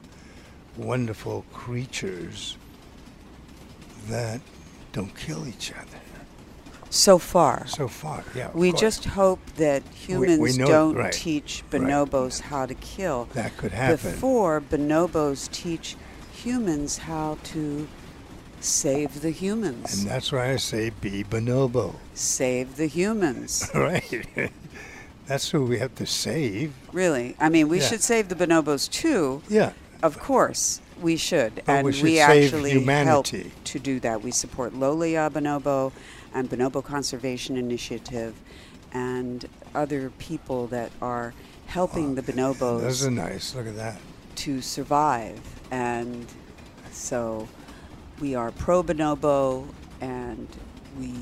[0.76, 2.56] wonderful creatures
[4.08, 4.40] that
[4.92, 6.11] don't kill each other.
[6.92, 7.66] So far.
[7.68, 8.50] So far, yeah.
[8.52, 8.80] We course.
[8.82, 11.80] just hope that humans know- don't right, teach right.
[11.80, 13.28] bonobos how to kill.
[13.32, 14.10] that could happen.
[14.12, 15.96] Before bonobos teach
[16.34, 17.88] humans how to
[18.60, 20.00] save the humans.
[20.02, 21.94] And that's why I say be bonobo.
[22.12, 23.70] save the humans.
[23.74, 24.26] Right.
[25.26, 26.74] that's who we have to save.
[26.92, 27.36] Really.
[27.40, 27.88] I mean, we Yeah.
[27.88, 29.40] should save the bonobos too.
[29.48, 29.72] Yeah.
[30.02, 31.54] Of course, we should.
[31.64, 33.44] But and we should we actually humanity.
[33.44, 34.22] help to do that.
[34.22, 35.92] We support Lola ya Bonobo
[36.34, 38.34] and Bonobo Conservation Initiative
[38.92, 41.32] and other people that are
[41.66, 42.80] helping the bonobos.
[42.82, 43.54] Those are nice.
[43.54, 43.98] Look at that.
[44.36, 45.40] to survive.
[45.70, 46.26] And
[46.90, 47.48] so
[48.20, 49.66] we are pro bonobo
[50.00, 50.48] and
[50.98, 51.14] we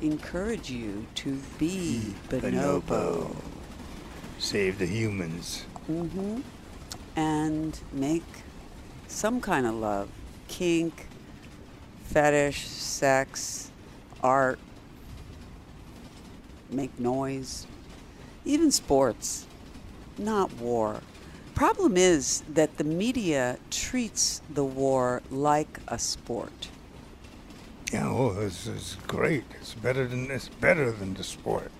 [0.00, 2.82] encourage you to be bonobo.
[2.82, 3.36] Bonobo.
[4.38, 5.64] Save the humans.
[5.90, 6.40] Mm-hmm.
[7.16, 8.24] And make
[9.08, 10.08] some kind of love.
[10.48, 11.06] Kink,
[12.04, 13.70] fetish, sex,
[14.24, 14.58] art,
[16.70, 17.66] make noise,
[18.44, 19.46] even sports,
[20.18, 21.00] not war.
[21.54, 26.68] Problem is that the media treats the war like a sport.
[27.92, 29.44] Yeah, oh, this is great.
[29.60, 31.70] It's better than it's better than the sport.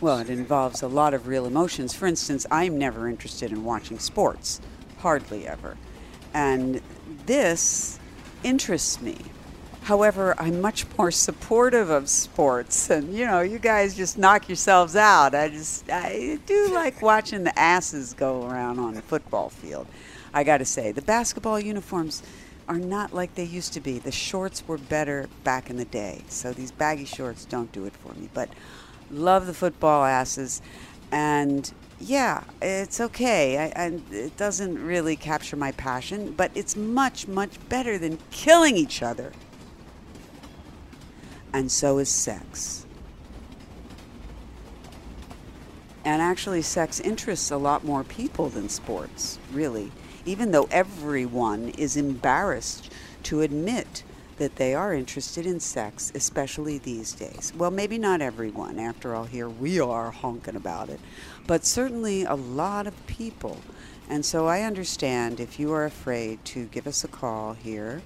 [0.00, 1.94] Well, it involves a lot of real emotions.
[1.94, 4.60] For instance, I'm never interested in watching sports,
[4.98, 5.76] hardly ever.
[6.34, 6.82] And
[7.24, 7.98] this
[8.44, 9.16] interests me.
[9.86, 12.90] However, I'm much more supportive of sports.
[12.90, 15.32] And, you know, you guys just knock yourselves out.
[15.32, 19.86] I just, I do like watching the asses go around on the football field.
[20.34, 22.24] I got to say, the basketball uniforms
[22.66, 24.00] are not like they used to be.
[24.00, 26.24] The shorts were better back in the day.
[26.26, 28.28] So these baggy shorts don't do it for me.
[28.34, 28.48] But
[29.12, 30.62] love the football asses.
[31.12, 33.72] And yeah, it's okay.
[33.72, 38.76] I, I, it doesn't really capture my passion, but it's much, much better than killing
[38.76, 39.30] each other.
[41.56, 42.84] And so is sex.
[46.04, 49.90] And actually, sex interests a lot more people than sports, really,
[50.26, 52.92] even though everyone is embarrassed
[53.22, 54.02] to admit
[54.36, 57.54] that they are interested in sex, especially these days.
[57.56, 58.78] Well, maybe not everyone.
[58.78, 61.00] After all, here we are honking about it.
[61.46, 63.56] But certainly a lot of people.
[64.10, 68.02] And so I understand if you are afraid to give us a call here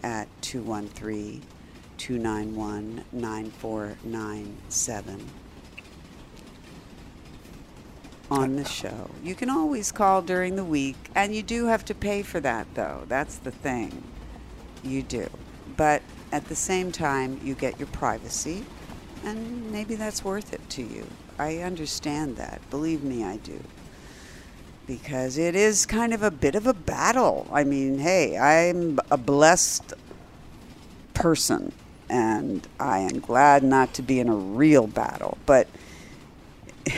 [0.00, 1.42] at 213
[1.98, 5.26] 291 9497
[8.30, 9.10] on uh, the show.
[9.22, 12.66] You can always call during the week, and you do have to pay for that,
[12.74, 13.04] though.
[13.08, 14.02] That's the thing.
[14.82, 15.28] You do.
[15.76, 18.64] But at the same time, you get your privacy,
[19.24, 21.06] and maybe that's worth it to you.
[21.38, 22.60] I understand that.
[22.70, 23.60] Believe me, I do.
[24.86, 27.46] Because it is kind of a bit of a battle.
[27.52, 29.92] I mean, hey, I'm a blessed
[31.14, 31.72] person,
[32.08, 35.38] and I am glad not to be in a real battle.
[35.46, 35.68] But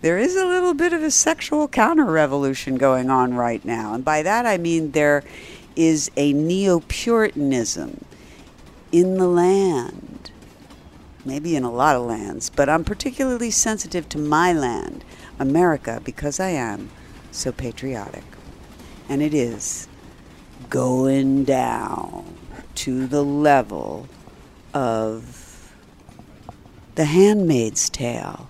[0.00, 3.94] there is a little bit of a sexual counter revolution going on right now.
[3.94, 5.24] And by that I mean there
[5.76, 8.04] is a neo Puritanism
[8.90, 10.30] in the land,
[11.24, 15.04] maybe in a lot of lands, but I'm particularly sensitive to my land,
[15.38, 16.90] America, because I am
[17.30, 18.24] so patriotic.
[19.08, 19.88] And it is
[20.68, 22.36] going down
[22.76, 24.08] to the level
[24.74, 25.72] of
[26.94, 28.48] The Handmaid's Tale.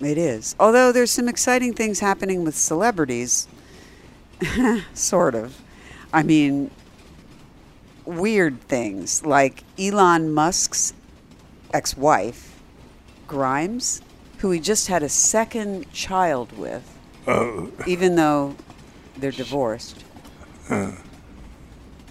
[0.00, 0.54] It is.
[0.60, 3.48] Although there's some exciting things happening with celebrities,
[4.94, 5.60] sort of.
[6.12, 6.70] I mean,
[8.04, 10.92] weird things like Elon Musk's
[11.72, 12.60] ex wife,
[13.26, 14.02] Grimes,
[14.38, 16.92] who he just had a second child with,
[17.26, 18.54] Oh, even though
[19.16, 20.04] they're divorced.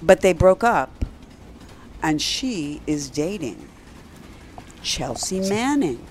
[0.02, 0.95] But they broke up,
[2.06, 3.68] and she is dating
[4.84, 6.06] Chelsea Manning,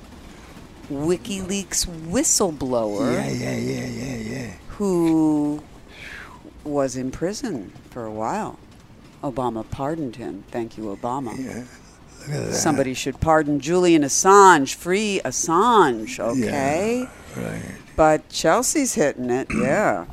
[0.90, 4.50] WikiLeaks whistleblower yeah, yeah, yeah, yeah, yeah.
[4.70, 5.62] who
[6.64, 8.58] was in prison for a while.
[9.22, 10.42] Obama pardoned him.
[10.50, 11.38] Thank you, Obama.
[11.38, 11.64] Yeah.
[12.26, 12.54] Look at that.
[12.54, 14.74] Somebody should pardon Julian Assange.
[14.74, 17.08] Free Assange, okay?
[17.36, 17.62] Right.
[17.94, 20.06] But Chelsea's hitting it, yeah.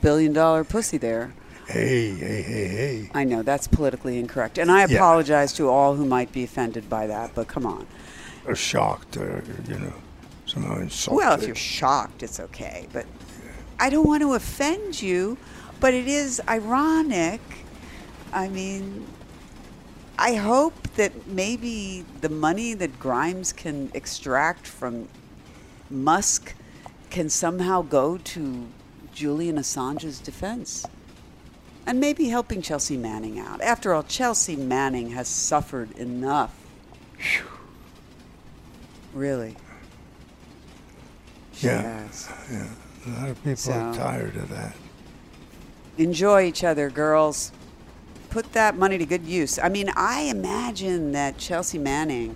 [0.00, 1.34] Billion dollar pussy there.
[1.66, 3.10] Hey, hey, hey, hey.
[3.14, 4.58] I know that's politically incorrect.
[4.58, 4.96] And I Yeah.
[4.96, 7.86] apologize to all who might be offended by that, but come on.
[8.46, 9.94] Or shocked, or you know,
[10.46, 11.16] somehow insulted.
[11.24, 12.86] Well, if you're shocked, it's okay.
[12.92, 13.06] But
[13.80, 15.38] I don't want to offend you,
[15.80, 17.40] but it is ironic.
[18.32, 19.06] I mean,
[20.18, 25.08] I hope that maybe the money that Grimes can extract from
[25.90, 26.54] Musk
[27.10, 28.66] can somehow go to
[29.12, 30.84] Julian Assange's defense.
[31.86, 33.60] And maybe helping Chelsea Manning out.
[33.60, 36.54] After all, Chelsea Manning has suffered enough.
[39.12, 39.56] Really.
[41.52, 41.82] She Yeah.
[41.82, 42.28] has.
[42.50, 42.66] yeah,
[43.06, 44.74] a lot of people are tired of that.
[45.96, 47.52] enjoy each other, girls.
[48.30, 49.60] Put that money to good use.
[49.60, 52.34] I mean, I imagine that Chelsea Manning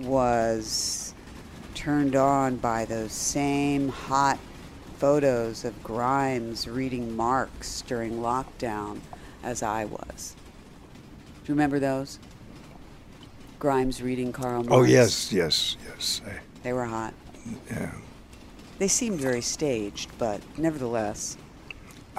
[0.00, 1.12] was
[1.74, 4.38] turned on by those same hot
[4.98, 9.00] photos of Grimes reading Marx during lockdown
[9.42, 10.36] as I was.
[11.44, 12.18] Do you remember those?
[13.58, 14.72] Grimes reading Karl oh, Marx.
[14.72, 16.20] Oh yes, yes, yes.
[16.26, 17.14] I, They were hot.
[17.70, 17.92] yeah.
[18.78, 21.36] They seemed very staged, but nevertheless.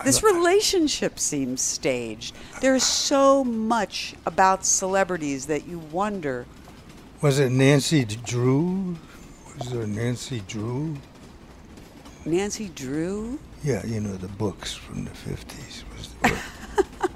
[0.04, 2.36] This relationship seems staged.
[2.60, 6.46] There's so much about celebrities that you wonder.
[7.22, 8.98] Was it Nancy Drew?
[9.58, 10.98] Was there Nancy Drew?
[12.26, 13.40] Nancy Drew?
[13.64, 15.84] Yeah, you know the books from the fifties.
[15.96, 16.32] Was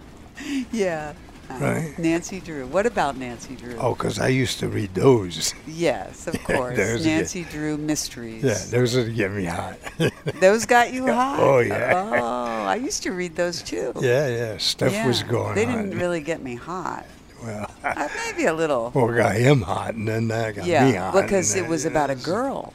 [0.71, 1.13] Yeah.
[1.13, 1.97] Uh, Right.
[1.97, 2.67] Nancy Drew.
[2.67, 3.75] What about Nancy Drew?
[3.79, 5.55] oh, because I used to read those.
[5.65, 6.77] Yes, of course.
[6.77, 8.43] Nancy Drew mysteries.
[8.43, 9.77] Yeah, those would get me hot.
[10.39, 11.39] Those got you hot?
[11.39, 11.91] Oh, yeah.
[11.95, 13.93] Oh, I used to read those too.
[13.99, 14.27] yeah.
[14.27, 14.57] Yeah.
[14.57, 15.89] Stuff was Yeah, going They on.
[15.89, 17.05] didn't really get me hot.
[17.43, 18.91] well, Uh, maybe a little.
[18.93, 20.93] well, got him hot, and then that got me hot.
[20.93, 22.73] yeah, because it was about a girl,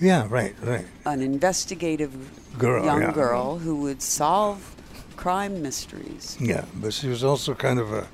[0.00, 0.86] Yeah, right, right.
[1.06, 2.14] an investigative
[2.58, 3.12] Girl, young yeah.
[3.12, 4.74] girl who would solve
[5.16, 6.36] crime mysteries.
[6.40, 8.06] Yeah, but she was also kind of a,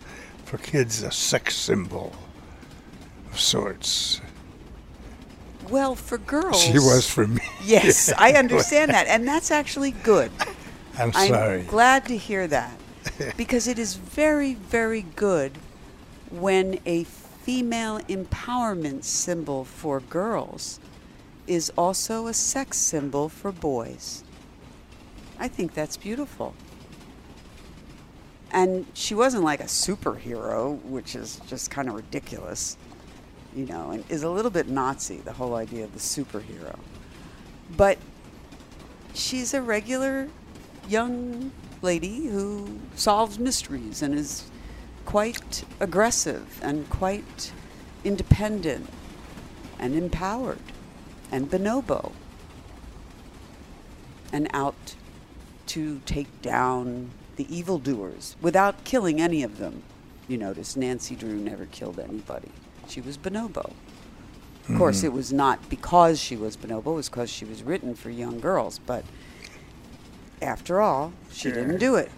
[0.45, 2.13] for kids, a sex symbol
[3.33, 4.21] of sorts.
[5.69, 6.63] Well, for girls.
[6.63, 7.41] She was for me.
[7.65, 10.33] Yes, I understand that, and that's actually good.
[10.99, 11.63] I'm I'm sorry.
[11.63, 12.77] glad to hear that
[13.37, 15.53] because it is very, very good
[16.31, 20.81] when a female empowerment symbol for girls
[21.47, 24.25] is also a sex symbol for boys.
[25.39, 26.55] I think that's beautiful.
[28.53, 32.77] And she wasn't like a superhero, which is just kind of ridiculous,
[33.57, 36.79] you know, and is a little bit Nazi, the whole idea of the superhero.
[37.77, 37.99] But
[39.15, 40.29] she's a regular
[40.89, 44.51] young lady who solves mysteries and is
[45.05, 47.53] quite aggressive and quite
[48.05, 48.89] independent
[49.79, 50.61] and empowered
[51.33, 52.13] and bonobo
[54.33, 54.95] and out
[55.67, 59.83] to take down the evildoers without killing any of them.
[60.29, 62.51] You notice Nancy Drew never killed anybody.
[62.87, 63.73] She was bonobo.
[64.69, 65.07] Of course, mm-hmm.
[65.07, 68.39] it was not because she was bonobo, it was because she was written for young
[68.39, 68.79] girls.
[68.79, 69.05] But
[70.41, 71.53] after all, she Sure.
[71.53, 72.11] didn't do it.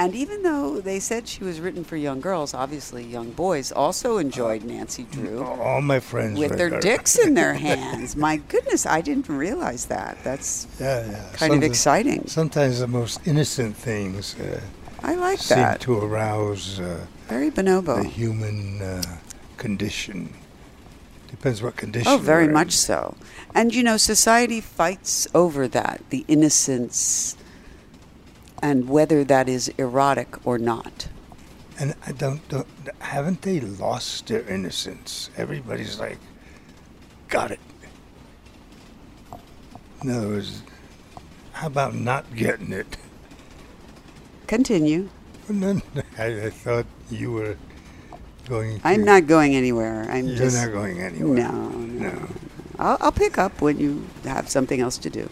[0.00, 4.16] And even though they said she was written for young girls, obviously young boys also
[4.16, 6.80] enjoyed Nancy Drew All my friends with their her.
[6.80, 8.16] dicks in their hands.
[8.16, 10.16] My goodness, I didn't realize that.
[10.24, 11.28] That's Yeah, yeah.
[11.34, 12.26] kind of exciting.
[12.28, 14.60] Sometimes the most innocent things uh,
[15.02, 15.80] I like seem that.
[15.82, 18.02] to arouse uh, Very bonobo.
[18.02, 19.02] the human uh,
[19.58, 20.32] condition.
[21.28, 22.10] Depends what condition.
[22.10, 22.52] Oh, very in.
[22.54, 23.16] much so.
[23.54, 27.36] And you know, society fights over that the innocence
[28.62, 31.08] and whether that is erotic or not.
[31.78, 32.66] And I don't, don't,
[32.98, 35.30] haven't they lost their innocence?
[35.36, 36.18] Everybody's like,
[37.28, 37.60] got it.
[40.02, 40.62] In other words,
[41.52, 42.96] how about not getting it?
[44.46, 45.08] Continue.
[45.48, 45.82] And then
[46.18, 47.56] I, I thought you were
[48.48, 48.80] going.
[48.80, 50.06] To, I'm not going anywhere.
[50.10, 51.34] I'm You're just not going anywhere.
[51.34, 52.10] No, no.
[52.10, 52.28] No.
[52.78, 55.28] I'll, I'll pick up when you have something else to do.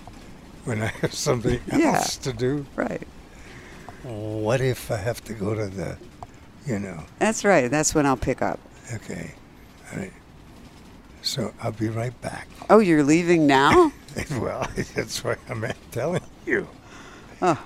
[0.64, 1.96] When I have something Yeah.
[1.96, 3.06] else to do, Right.
[4.08, 5.96] What if I have to go to the,
[6.66, 7.04] you know?
[7.18, 7.70] That's right.
[7.70, 8.58] That's when I'll pick up.
[8.92, 9.32] Okay,
[9.92, 10.12] all right.
[11.22, 12.48] So I'll be right back.
[12.70, 13.92] Oh, you're leaving now?
[14.40, 16.68] well, that's why I'm telling you.
[17.42, 17.62] oh.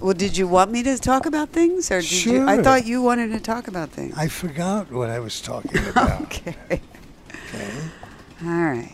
[0.00, 2.48] Well, did you want me to talk about things, or did you?
[2.48, 4.16] I thought you wanted to talk about things.
[4.16, 6.22] I forgot what I was talking about.
[6.22, 6.56] okay.
[6.68, 6.80] okay.
[8.42, 8.92] All right.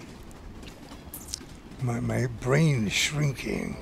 [1.82, 3.76] My, my brain is shrinking.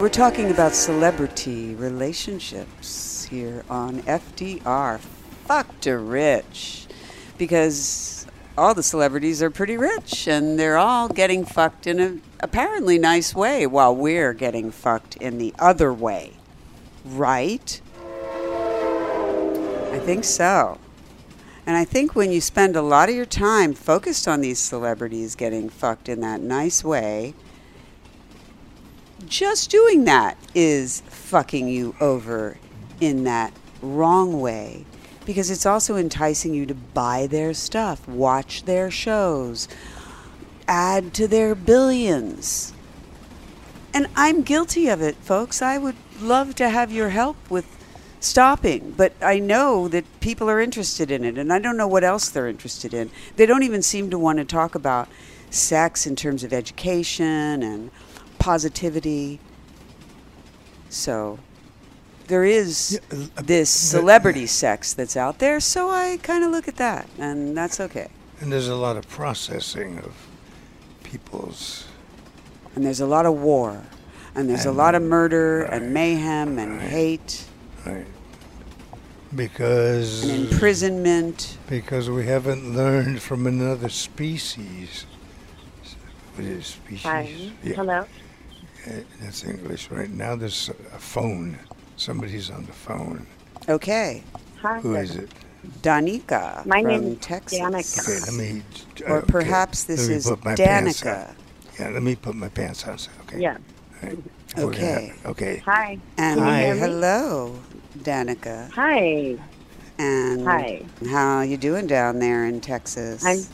[0.00, 5.00] We're talking about celebrity relationships here on FDR.
[5.00, 6.86] Fuck Da Rich.
[7.36, 8.24] Because
[8.56, 13.34] all the celebrities are pretty rich and they're all getting fucked in a apparently nice
[13.34, 16.34] way while we're getting fucked in the other way.
[17.04, 17.80] Right?
[19.90, 20.78] I think so.
[21.66, 25.34] And I think when you spend a lot of your time focused on these celebrities
[25.34, 27.34] getting fucked in that nice way,
[29.26, 32.58] just doing that is fucking you over
[33.00, 33.52] in that
[33.82, 34.84] wrong way
[35.24, 39.68] because it's also enticing you to buy their stuff, watch their shows,
[40.66, 42.72] add to their billions.
[43.92, 45.60] And I'm guilty of it, folks.
[45.60, 47.66] I would love to have your help with
[48.20, 52.04] stopping, but I know that people are interested in it, and I don't know what
[52.04, 53.10] else they're interested in.
[53.36, 55.08] They don't even seem to want to talk about
[55.50, 57.90] sex in terms of education and
[58.38, 59.40] positivity.
[60.88, 61.38] So
[62.28, 66.50] there is Yeah, uh, this but- celebrity sex that's out there, so I kind of
[66.50, 68.08] look at that, and that's okay.
[68.40, 70.12] And there's a lot of processing of
[71.02, 71.84] people's.
[72.74, 73.82] And there's a lot of war,
[74.34, 76.88] and there's a lot of murder and mayhem and Right.
[76.88, 77.44] hate
[77.84, 78.06] Right.
[79.34, 80.24] Because.
[80.24, 81.58] and imprisonment.
[81.68, 85.04] Because we haven't learned from another species.
[86.36, 87.02] What is species?
[87.02, 87.28] Hi.
[87.64, 88.06] Yeah, Hello.
[88.86, 90.10] Uh, that's English, right?
[90.10, 91.58] Now there's a phone.
[91.96, 93.26] Somebody's on the phone.
[93.68, 94.22] Okay.
[94.62, 94.80] Hi.
[94.80, 95.30] Who is it?
[95.82, 97.58] Danicka My from name is Texas.
[97.58, 98.00] Danicka.
[98.00, 98.62] Okay, let me.
[99.06, 101.14] uh, Or okay, perhaps this is put my pants on.
[101.14, 101.34] Danicka.
[101.78, 102.98] Yeah, let me put my pants on.
[103.22, 103.40] Okay.
[103.40, 103.58] Yeah.
[104.02, 104.18] All right.
[104.54, 105.12] Before we Okay.
[105.26, 105.62] Okay.
[105.66, 105.98] Hi.
[106.16, 106.62] And Hi.
[106.74, 107.64] hello,
[107.98, 108.70] Danicka.
[108.72, 109.36] Hi.
[109.98, 110.82] And Hi.
[111.10, 113.24] how you doing down there in Texas?
[113.24, 113.44] I'm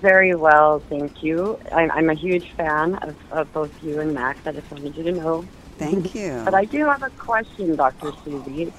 [0.00, 1.58] very well, thank you.
[1.72, 4.38] I'm, I'm a huge fan of, of both you and Max.
[4.46, 5.44] I just wanted you to know.
[5.78, 6.42] Thank you.
[6.44, 8.12] But I do have a question, Dr.
[8.24, 8.72] Suzy.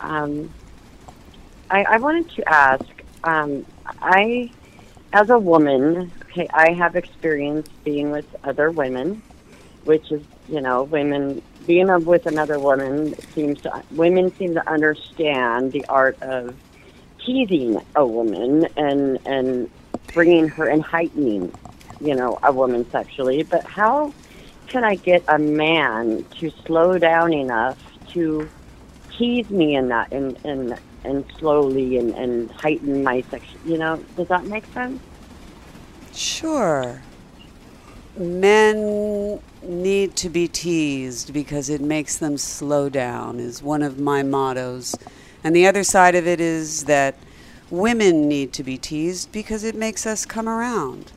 [0.00, 0.52] Um,
[1.70, 2.84] I, I wanted to ask.
[3.24, 3.66] Um,
[4.00, 4.50] I,
[5.12, 9.22] as a woman, okay, I have experience being with other women,
[9.84, 15.72] which is, you know, women being with another woman seems to women seem to understand
[15.72, 16.54] the art of
[17.24, 19.70] teasing a woman and and
[20.16, 21.52] bringing her and heightening,
[22.00, 23.42] you know, a woman sexually.
[23.42, 24.14] But how
[24.66, 27.78] can I get a man to slow down enough
[28.14, 28.48] to
[29.12, 33.60] tease me in that and and and slowly and and heighten my section?
[33.66, 35.02] You know, does that make sense?
[36.14, 37.02] Sure.
[38.16, 44.22] Men need to be teased because it makes them slow down, is one of my
[44.22, 44.94] mottos.
[45.44, 47.16] And the other side of it is that
[47.70, 51.12] women need to be teased because it makes us come around.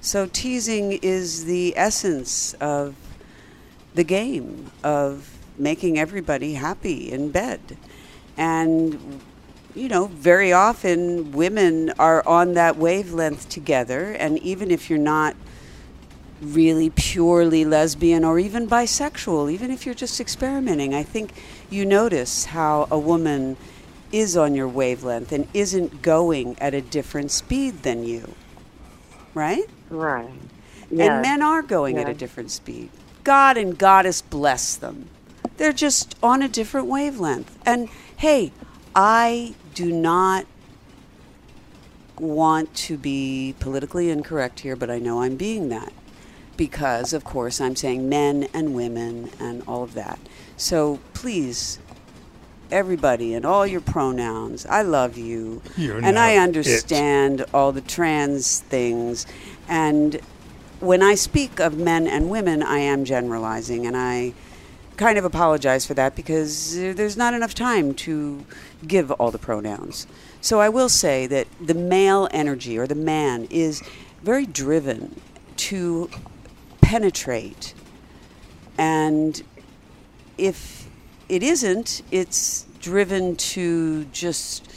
[0.00, 2.96] So teasing is the essence of
[3.94, 7.76] the game of making everybody happy in bed.
[8.36, 9.20] And
[9.74, 15.34] you know, very often women are on that wavelength together, and even if you're not
[16.42, 21.32] really purely lesbian or even bisexual, even if you're just experimenting, I think
[21.70, 23.56] you notice how a woman
[24.12, 28.34] is on your wavelength and isn't going at a different speed than you.
[29.34, 29.68] Right?
[29.88, 30.30] Right.
[30.90, 32.90] And men are going at a different speed.
[33.24, 35.08] God and Goddess bless them.
[35.56, 37.58] They're just on a different wavelength.
[37.64, 38.52] And hey,
[38.94, 40.46] I do not
[42.18, 45.92] want to be politically incorrect here, but I know I'm being that.
[46.56, 50.18] Because, of course, I'm saying men and women and all of that.
[50.56, 51.78] So please,
[52.72, 55.62] everybody and all your pronouns, I love you.
[55.76, 56.44] You're and I now it.
[56.44, 59.26] understand all the trans things.
[59.68, 60.20] And
[60.80, 64.32] when I speak of men and women, I am generalizing, and I
[64.96, 68.44] kind of apologize for that because there's not enough time to
[68.86, 70.06] give all the pronouns.
[70.40, 73.82] So I will say that the male energy or the man is
[74.22, 75.20] very driven
[75.56, 76.10] to
[76.80, 77.74] penetrate.
[78.76, 79.42] And
[80.36, 80.81] if
[81.32, 84.70] it isn't, it's driven to just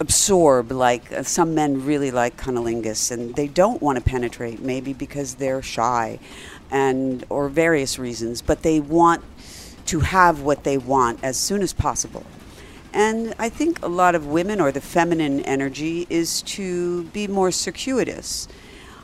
[0.00, 4.92] absorb like uh, some men really like cunnilingus and they don't want to penetrate maybe
[4.92, 6.18] because they're shy
[6.72, 9.22] and or various reasons but they want
[9.86, 12.24] to have what they want as soon as possible.
[12.92, 17.52] And i think a lot of women or the feminine energy is to be more
[17.52, 18.48] circuitous.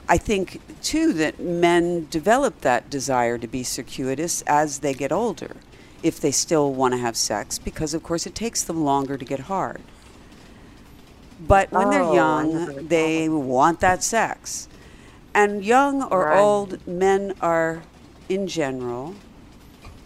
[0.08, 5.54] I think too that men develop that desire to be circuitous as they get older
[6.02, 9.24] if they still want to have sex because of course it takes them longer to
[9.24, 9.92] get hard
[11.38, 14.68] but when they're Oh, young, they want that sex.
[15.34, 16.30] And young or Right.
[16.30, 17.86] old men are,
[18.28, 19.22] in general,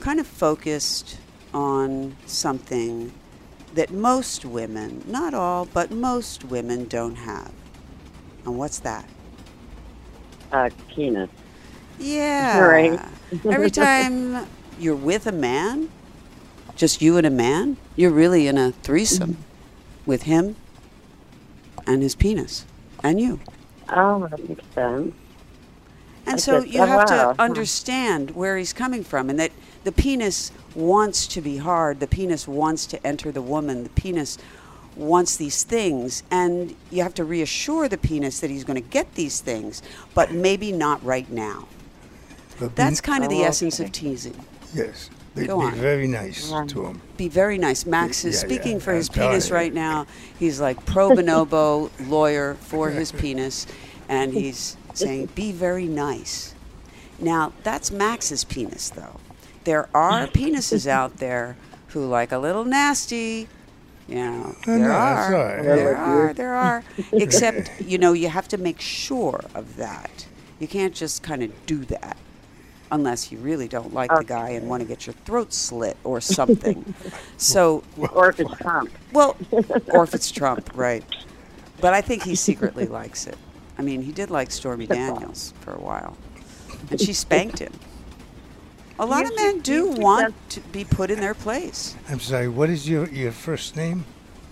[0.01, 1.21] kind of focused
[1.55, 3.15] on something
[3.73, 7.55] that most women, not all, but most women don't have.
[8.45, 9.11] And what's that?
[10.53, 11.31] Uh, penis.
[11.99, 12.61] Yeah.
[12.71, 13.03] Right.
[13.51, 15.91] Every time you're with a man,
[16.77, 20.11] just you and a man, you're really in a threesome mm-hmm.
[20.11, 20.57] with him
[21.87, 22.65] and his penis
[23.03, 23.41] and you.
[23.89, 25.15] Oh, that makes sense.
[26.27, 27.33] And I so get- you oh, have wow.
[27.33, 29.53] to understand where he's coming from and that
[29.85, 32.01] the penis wants to be hard.
[32.01, 33.85] The penis wants to enter the woman.
[33.85, 34.39] The penis
[34.97, 36.23] wants these things.
[36.31, 39.83] And you have to reassure the penis that he's going to get these things,
[40.15, 41.69] but maybe not right now.
[42.59, 44.39] But That's be, kind of the Oh, essence of teasing.
[44.75, 45.11] Yes.
[45.35, 45.75] Be, Go be on.
[45.75, 46.65] very nice Yeah.
[46.69, 47.01] to him.
[47.17, 47.85] Be very nice.
[47.87, 49.55] Max is Yeah, speaking yeah, for his I'm telling penis you.
[49.57, 50.07] right now.
[50.39, 53.67] He's like pro bonobo lawyer for his penis,
[54.09, 56.55] and he's saying, "Be very nice."
[57.19, 59.19] Now that's Max's penis, though.
[59.65, 61.57] There are penises out there
[61.89, 63.49] who like a little nasty.
[64.07, 65.63] You know, there no, are, right.
[65.63, 66.85] there are, there are.
[67.13, 70.27] Except, you know, you have to make sure of that.
[70.61, 72.19] You can't just kind of do that
[72.95, 76.21] unless you really don't like the guy and want to get your throat slit or
[76.39, 76.95] something.
[77.37, 77.83] so,
[78.13, 78.91] Or if it's Trump.
[79.13, 79.37] well,
[79.89, 81.05] or if it's Trump, right?
[81.81, 83.37] But I think he secretly likes it.
[83.77, 86.17] I mean, he did like Stormy Daniels for a while,
[86.91, 87.73] and she spanked him.
[89.01, 91.97] A lot you of men do do want suggest- to be put in their place.
[92.09, 92.49] I'm sorry.
[92.49, 94.05] What is your your first name?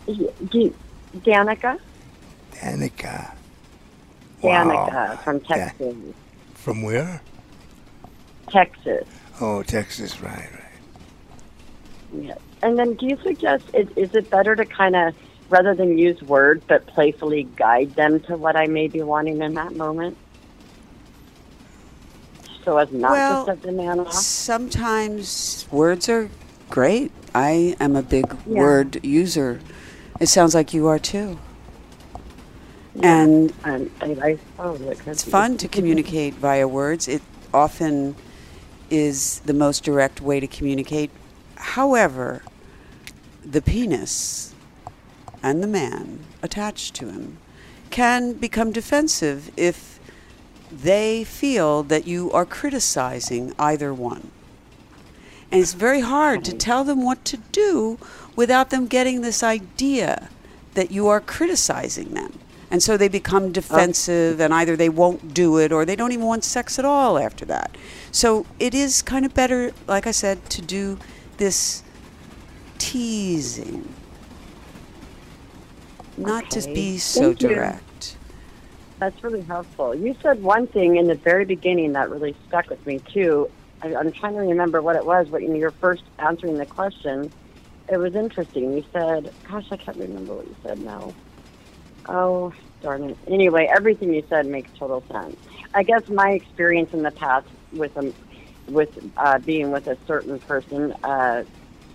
[0.06, 0.74] D-
[1.18, 1.78] Danicka?
[2.54, 3.34] Danicka.
[4.42, 4.64] Wow.
[4.64, 5.94] Danicka from Da- Texas.
[6.54, 7.22] From where?
[8.52, 9.08] Texas.
[9.40, 10.20] Oh, Texas.
[10.20, 12.24] Right, right.
[12.24, 12.38] Yes.
[12.62, 15.14] And then do you suggest, is, is it better to kind of,
[15.48, 19.54] rather than use words, but playfully guide them to what I may be wanting in
[19.54, 20.16] that moment?
[22.64, 24.12] So as not Well, to set the man off?
[24.12, 26.30] Sometimes words are
[26.70, 27.10] great.
[27.34, 28.60] I am a big Yeah.
[28.60, 29.60] word user.
[30.20, 31.38] It sounds like you are too.
[33.02, 37.08] And And I, I oh, suppose it It's fun to communicate via words.
[37.08, 37.22] It
[37.52, 38.14] often
[38.92, 41.10] is the most direct way to communicate.
[41.56, 42.42] However,
[43.42, 44.54] the penis
[45.42, 47.38] and the man attached to him
[47.88, 49.98] can become defensive if
[50.70, 54.30] they feel that you are criticizing either one.
[55.50, 57.98] And it's very hard to tell them what to do
[58.36, 60.28] without them getting this idea
[60.74, 62.38] that you are criticizing them.
[62.72, 66.10] And so they become um, defensive and either they won't do it or they don't
[66.10, 67.76] even want sex at all after that.
[68.10, 70.98] So it is kind of better, like I said, to do
[71.36, 71.82] this
[72.78, 73.94] teasing.
[76.16, 77.48] Not to be so Thank you.
[77.48, 78.16] direct.
[79.00, 79.94] That's really helpful.
[79.94, 83.50] You said one thing in the very beginning that really stuck with me too.
[83.82, 85.26] I, I'm trying to remember what it was.
[85.30, 87.30] But in your first answering the question,
[87.88, 88.76] it was interesting.
[88.76, 91.14] You said, "Gosh, I can't remember what you said now."
[92.08, 93.18] Oh, darn it.
[93.28, 95.36] Anyway, everything you said makes total sense.
[95.74, 98.14] I guess my experience in the past with um,
[98.68, 101.42] with uh, being with a certain person, uh,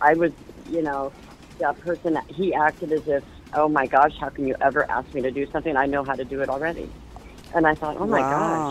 [0.01, 0.31] I was,
[0.65, 1.13] you know,
[1.59, 2.17] that person.
[2.29, 5.45] He acted as if, "Oh my gosh, how can you ever ask me to do
[5.51, 5.75] something?
[5.75, 6.93] I know how to do it already."
[7.53, 8.23] And I thought, "Oh my Wow.
[8.23, 8.67] gosh."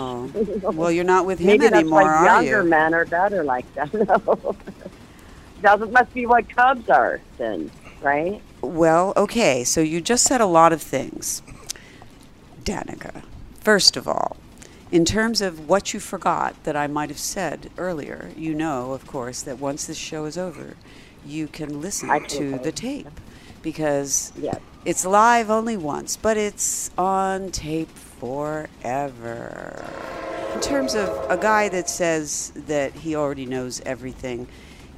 [0.74, 2.64] Well, you're not with him Maybe that's why younger you?
[2.64, 3.92] men are better like that.
[3.92, 4.56] No.
[5.62, 8.42] that must be what Cubs are then, right?
[8.66, 11.40] Well, okay, so you just said a lot of things,
[12.64, 13.22] Danicka.
[13.60, 14.36] First of all,
[14.90, 19.06] in terms of what you forgot that I might have said earlier, you know, of
[19.06, 20.74] course, that once this show is over,
[21.24, 23.08] you can listen to the tape
[23.62, 24.58] because Yes.
[24.84, 27.90] it's live only once, but it's on tape
[28.20, 29.84] forever.
[30.54, 34.48] In terms of a guy that says that he already knows everything,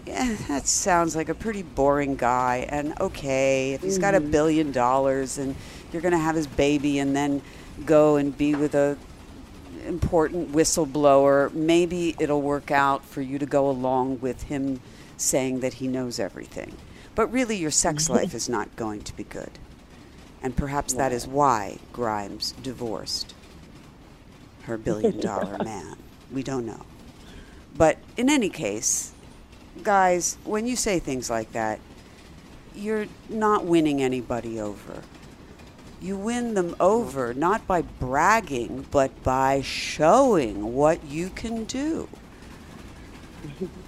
[0.09, 2.66] yeah, that sounds like a pretty boring guy.
[2.68, 4.30] And okay, if he's got a mm-hmm.
[4.30, 5.54] billion dollars and
[5.92, 7.42] you're going to have his baby and then
[7.84, 8.96] go and be with a
[9.86, 14.80] important whistleblower, maybe it'll work out for you to go along with him
[15.16, 16.74] saying that he knows everything.
[17.14, 19.50] But really, your sex life is not going to be good.
[20.42, 23.34] And perhaps that is why Grimes divorced
[24.62, 25.96] her billion dollar man.
[26.30, 26.84] We don't know.
[27.76, 29.12] But in any case,
[29.79, 31.81] guys, when you say things like that,
[32.74, 35.03] you're not winning anybody over.
[36.01, 42.09] You win them over not by bragging, but by showing what you can do.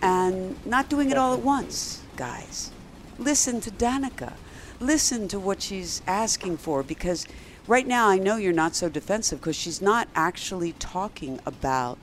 [0.03, 2.71] And not doing it all at once, guys.
[3.19, 4.33] Listen to Danicka.
[4.81, 7.27] Listen to what she's asking for because
[7.67, 11.99] right now I know you're not so defensive because she's not actually talking about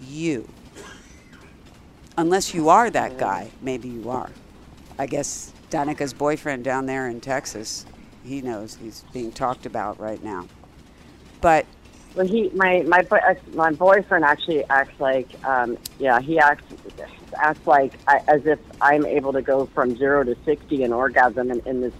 [0.00, 0.48] you.
[2.20, 4.30] Unless you are that guy, maybe you are.
[4.98, 7.86] I guess Danicka's boyfriend down there in Texas,
[8.22, 10.44] he knows he's being talked about right now.
[11.40, 11.64] But
[12.14, 16.62] Well, he, my my uh, my boyfriend actually acts like, um, yeah, he acts
[17.42, 21.50] acts like I, as if I'm able to go from zero to sixty in orgasm
[21.50, 21.94] in, in this,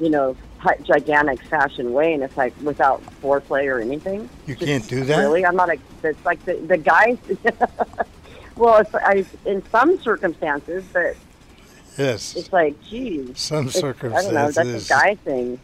[0.00, 4.30] you know, hi- gigantic fashion way, and it's like without foreplay or anything.
[4.46, 5.18] You Just can't do that?
[5.18, 5.68] Really, I'm not.
[5.68, 7.18] A, it's like the the guys.
[8.56, 11.16] well, it's I, in some circumstances, but
[11.98, 12.36] Yes.
[12.36, 13.92] it's like, geez, Some it's- I
[14.22, 14.50] don't know.
[14.50, 15.58] That's a guy thing.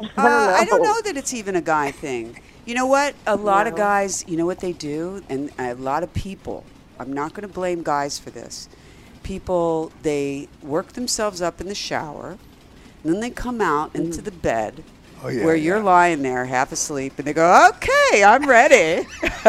[0.00, 0.92] Uh, I don't know.
[0.94, 2.38] know that it's even a guy thing.
[2.66, 3.14] You know what?
[3.26, 5.22] A lot of guys, you know what they do?
[5.28, 6.64] And a lot of people,
[6.98, 8.68] I'm not going to blame guys for this.
[9.22, 12.38] People, they work themselves up in the shower,
[13.02, 14.82] and then they come out into the bed
[15.24, 19.06] Oh, yeah, where you're lying there half asleep, and they go, okay, I'm ready.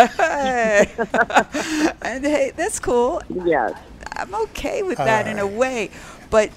[2.02, 3.22] and hey, that's cool.
[3.30, 3.74] Yes.
[4.16, 5.92] I'm okay with that in a Uh, way.
[6.30, 6.52] But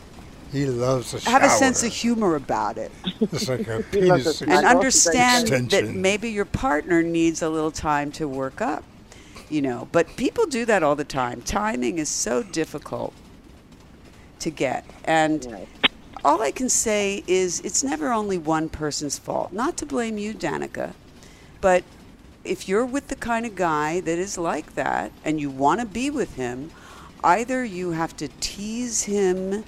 [0.53, 1.33] He loves a shower.
[1.33, 2.93] have a sense of humor about it.
[3.33, 4.41] It's like a penis.
[4.43, 8.85] and Snuggle, understand that maybe your partner needs a little time to work up
[9.51, 13.15] you know but people do that all the time timing is so difficult
[14.39, 15.69] to get and Right.
[16.25, 20.35] All i can say is it's never only one person's fault not to blame you
[20.35, 20.95] danicka
[21.61, 21.85] but
[22.45, 25.87] if you're with the kind of guy that is like that and you want to
[25.87, 26.71] be with him,
[27.23, 29.65] either you have to tease him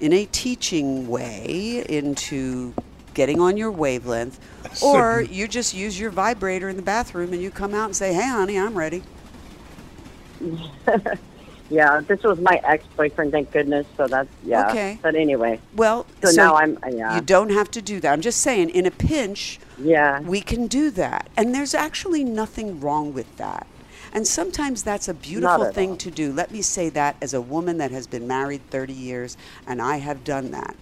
[0.00, 2.74] in a teaching way into
[3.14, 4.40] getting on your wavelength,
[4.82, 8.14] or you just use your vibrator in the bathroom and you come out and say,
[8.14, 9.02] "Hey, honey, I'm ready."
[11.72, 13.86] Yeah, this was my ex-boyfriend, thank goodness.
[13.96, 14.68] So that's yeah.
[14.68, 14.98] Okay.
[15.00, 17.14] But anyway, Well, so, now I'm yeah.
[17.14, 18.12] You don't have to do that.
[18.12, 20.20] I'm just saying, in a pinch, yeah.
[20.20, 21.30] we can do that.
[21.36, 23.66] And there's actually nothing wrong with that.
[24.12, 25.96] And sometimes that's a beautiful thing all.
[25.96, 26.32] to do.
[26.32, 29.96] Let me say that as a woman that has been married 30 years, and I
[29.96, 30.76] have done that.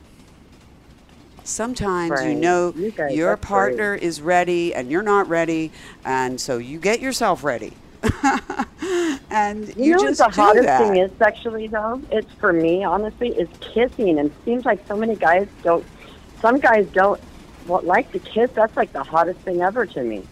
[1.44, 3.42] Sometimes you know You your that's great.
[3.42, 5.70] partner is ready and you're not ready,
[6.04, 7.74] and so you get yourself ready.
[9.30, 10.78] and you, You, know what the do hottest that.
[10.82, 12.00] thing is sexually though?
[12.10, 14.18] It's for me, honestly, is kissing.
[14.18, 15.84] And it seems like so many guys don't.
[16.40, 17.20] Some guys don't
[17.66, 18.50] well, like to kiss.
[18.52, 20.24] That's like the hottest thing ever to me.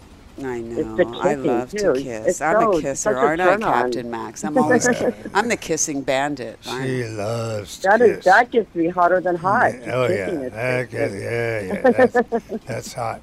[0.42, 0.94] I know.
[0.96, 2.26] the I kissing, love to kiss.
[2.28, 3.72] It's I'm so- a kisser, aren't I, turn on.
[3.82, 4.44] Captain Max?
[4.44, 4.86] I'm always.
[5.34, 6.58] I'm the kissing bandit.
[6.68, 6.86] aren't I?
[6.86, 8.24] She loves to That is kiss.
[8.24, 9.72] that gets me hotter than hot.
[9.80, 11.10] Yeah, Oh yeah, Kissing is that great.
[11.10, 11.90] gets- yeah, yeah.
[12.30, 13.20] That's, that's hot.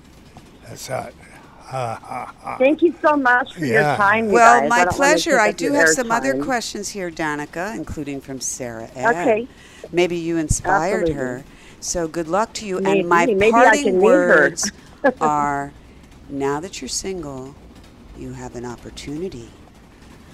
[0.67, 1.13] That's hot.
[1.65, 2.57] Ha ha ha.
[2.59, 3.73] Thank you so much for Yeah.
[3.73, 4.31] your time.
[4.31, 4.69] you Well, guys.
[4.69, 5.39] My don't pleasure.
[5.39, 8.89] I do have some other questions here, Danicka, including from Sarah.
[8.95, 9.05] Ed.
[9.05, 9.49] Okay.
[9.91, 11.13] Maybe you inspired Absolutely.
[11.13, 11.45] her.
[11.79, 12.79] So good luck to you.
[12.79, 13.01] Maybe.
[13.01, 14.51] And my Maybe parting can meet her.
[14.51, 14.71] words
[15.21, 15.73] are
[16.29, 17.55] now that you're single,
[18.15, 19.49] you have an opportunity.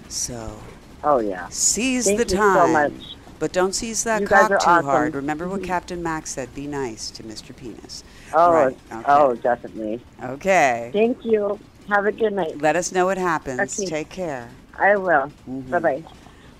[0.07, 0.67] So
[1.03, 1.49] Oh yeah.
[1.49, 2.73] seize Thank the you so time.
[2.73, 3.17] much.
[3.41, 4.85] But don't seize that You cock too awesome.
[4.85, 5.15] hard.
[5.15, 7.55] Remember what Captain Max said be nice to Mr.
[7.55, 8.03] Penis.
[8.35, 9.03] Oh, Right, okay.
[9.07, 9.99] oh, definitely.
[10.23, 10.91] Okay.
[10.93, 11.59] Thank you.
[11.89, 12.61] Have a good night.
[12.61, 13.79] Let us know what happens.
[13.79, 13.89] Okay.
[13.89, 14.47] Take care.
[14.77, 15.31] I will.
[15.49, 15.71] Mhm.
[15.71, 16.03] Bye bye.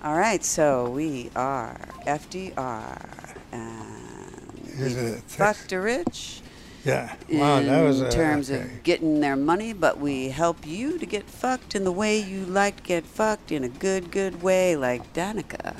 [0.02, 6.40] All right, so we are FDR and Is we it a fucked a rich
[6.84, 7.14] Yeah.
[7.28, 8.62] in Wow, that was a, terms okay.
[8.62, 12.44] of getting their money, but we help you to get fucked in the way you
[12.44, 15.76] like to get fucked in a good, good way, like Danicka.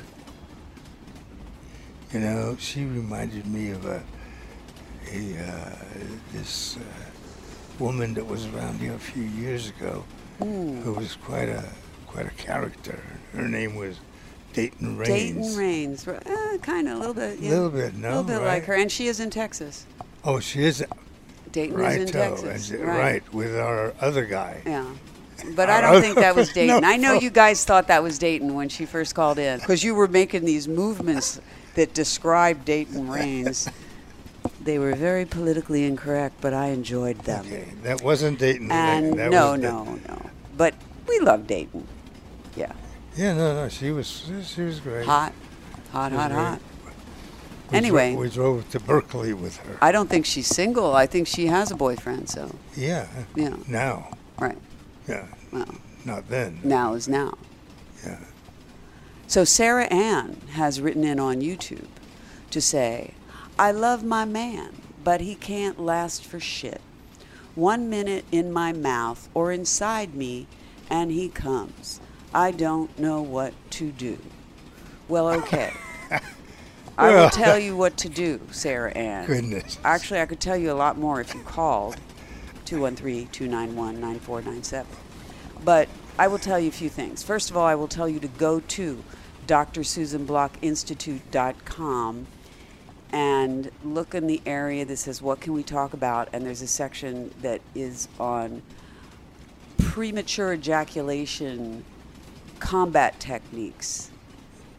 [2.13, 4.03] You know, she reminded me of a,
[5.11, 5.75] a uh,
[6.31, 6.79] this uh,
[7.79, 10.03] woman that was around here a few years ago,
[10.39, 10.81] Hmm.
[10.81, 11.63] who was quite a
[12.07, 12.99] quite a character.
[13.33, 13.97] Her name was
[14.53, 15.09] Dayton Rains.
[15.09, 18.33] Dayton Rains, uh, kind of a little bit, A yeah, little bit, a little bit
[18.37, 18.45] right?
[18.45, 19.85] like her, and she is in Texas.
[20.23, 20.83] Oh, she is
[21.51, 23.23] Dayton is in Texas, right.
[23.33, 24.61] with our other guy.
[24.65, 24.85] Yeah.
[25.55, 26.81] But I don't think that was Dayton.
[26.81, 26.87] no.
[26.87, 29.93] I know you guys thought that was Dayton when she first called in because you
[29.93, 31.41] were making these movements
[31.75, 33.69] that described Dayton Rains.
[34.61, 37.45] They were very politically incorrect, but I enjoyed them.
[37.45, 38.71] Okay, that wasn't Dayton.
[38.71, 40.29] And that no, was the- no, no.
[40.57, 40.75] But
[41.07, 41.87] we love Dayton.
[42.55, 42.71] Yeah.
[43.15, 44.07] Yeah, no, no, she was
[44.45, 45.05] she was great.
[45.05, 45.33] Hot,
[45.91, 46.39] hot, hot, great.
[46.39, 46.59] hot.
[47.71, 48.15] We Anyway.
[48.15, 49.77] we drove to Berkeley with her.
[49.81, 50.93] I don't think she's single.
[50.95, 53.55] I think she has a boyfriend, so, yeah, yeah.
[53.67, 54.09] now,
[54.39, 54.57] Right.
[55.07, 55.67] yeah, Well,
[56.05, 56.59] not then.
[56.63, 57.37] now is now.
[58.05, 58.19] Yeah.
[59.33, 61.87] So Sarah Ann has written in on YouTube
[62.51, 63.15] to say,
[63.57, 66.81] I love my man, but he can't last for shit.
[67.55, 70.45] One minute in my mouth or inside me,
[70.87, 71.99] and he comes.
[72.31, 74.19] I don't know what to do.
[75.07, 75.73] Well, okay.
[76.95, 79.25] I will tell you what to do, Sarah Ann.
[79.25, 79.79] Goodness.
[79.83, 81.97] Actually, I could tell you a lot more if you called
[82.65, 84.95] 213 291 9497.
[85.65, 87.23] But I will tell you a few things.
[87.23, 89.03] First of all, I will tell you to go to
[89.47, 92.27] drsusanblockinstitute.com
[93.11, 96.67] and look in the area that says what can we talk about and there's a
[96.67, 98.61] section that is on
[99.77, 101.83] premature ejaculation
[102.59, 104.11] combat techniques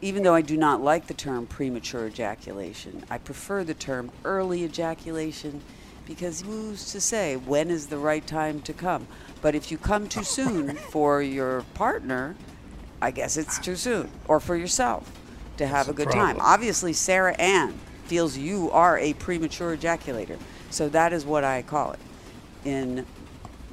[0.04, 4.62] even though I do not like the term premature ejaculation, I prefer the term early
[4.62, 5.62] ejaculation
[6.06, 9.06] because who's to say when is the right time to come?
[9.40, 12.36] But if you come too soon for your partner,
[13.04, 15.12] I guess it's too soon, or for yourself
[15.58, 16.38] to have That's a a good time.
[16.40, 17.74] Obviously, Sarah Ann
[18.06, 20.38] feels you are a premature ejaculator,
[20.70, 22.00] so that is what I call it
[22.64, 23.04] in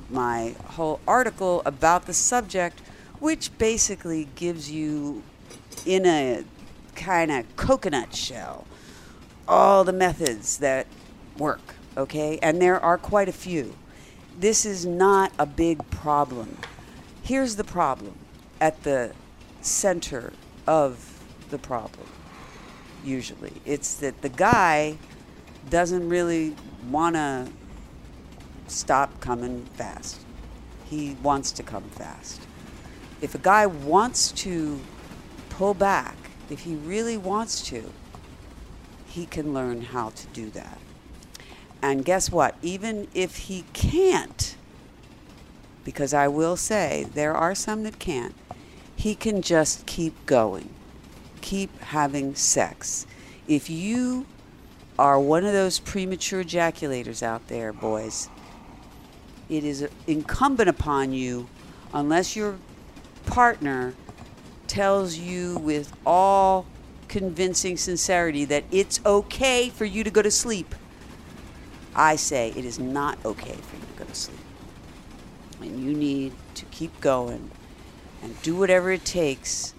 [0.09, 2.81] my whole article about the subject,
[3.19, 5.23] which basically gives you,
[5.85, 6.43] in a
[6.95, 8.67] kind of coconut shell,
[9.47, 10.87] all the methods that
[11.37, 12.37] work, okay?
[12.41, 13.75] And there are quite a few.
[14.37, 16.57] This is not a big problem.
[17.23, 18.15] Here's the problem
[18.59, 19.13] at the
[19.61, 20.33] center
[20.67, 22.07] of the problem,
[23.03, 23.53] usually.
[23.65, 24.97] It's that the guy
[25.69, 26.55] doesn't really
[26.89, 27.47] want to
[28.67, 30.21] stop coming fast.
[30.85, 32.41] He wants to come fast.
[33.21, 34.79] If a guy wants to
[35.49, 36.15] pull back,
[36.49, 37.91] if he really wants to,
[39.05, 40.79] he can learn how to do that.
[41.81, 42.55] And guess what?
[42.61, 44.55] Even if he can't,
[45.83, 48.35] because I will say there are some that can't,
[49.01, 50.69] he can just keep going,
[51.41, 53.07] keep having sex.
[53.47, 54.27] If you
[54.99, 58.29] are one of those premature ejaculators out there, boys,
[59.49, 61.49] it is incumbent upon you,
[61.91, 62.59] unless your
[63.25, 63.95] partner
[64.67, 66.67] tells you with all
[67.07, 70.75] convincing sincerity that it's okay for you to go to sleep.
[71.95, 74.37] I say it is not okay for you to go to sleep.
[75.59, 77.49] And you need to keep going
[78.21, 79.73] and do whatever it takes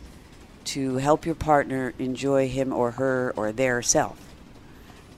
[0.64, 4.18] to help your partner enjoy him or her or their self.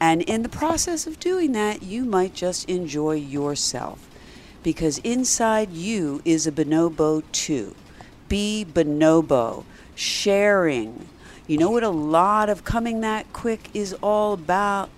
[0.00, 4.08] And in the process of doing that, you might just enjoy yourself
[4.62, 7.74] because inside you is a bonobo too.
[8.28, 9.64] Be bonobo,
[9.94, 11.08] sharing,
[11.46, 14.88] you know what a lot of coming that quick is all about?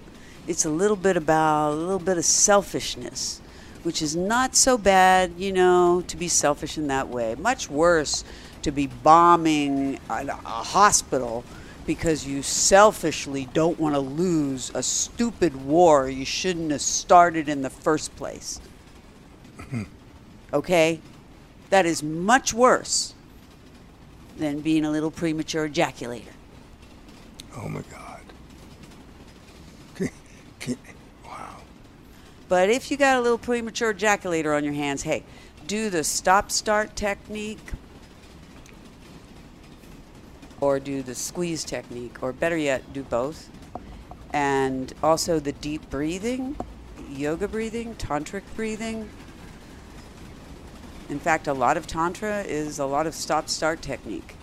[0.47, 3.41] It's a little bit about a little bit of selfishness,
[3.87, 7.37] which is not so bad, you know, to be selfish in that way.
[7.37, 8.24] Much worse
[8.62, 11.45] to be bombing a, a hospital
[11.87, 17.62] because you selfishly don't want to lose a stupid war you shouldn't have started in
[17.62, 18.61] the first place.
[20.53, 21.01] okay?
[21.70, 23.14] That is much worse
[24.37, 26.32] than being a little premature ejaculator.
[27.57, 28.20] Oh my God.
[31.24, 31.57] wow.
[32.49, 35.24] But if you got a little premature ejaculator on your hands, hey,
[35.66, 37.72] do the stop start technique
[40.61, 43.51] or do the squeeze technique, or better yet, do both.
[44.32, 46.57] And also the deep breathing,
[47.11, 49.09] yoga breathing, tantric breathing.
[51.11, 54.34] In fact, a lot of Tantra is a lot of stop start technique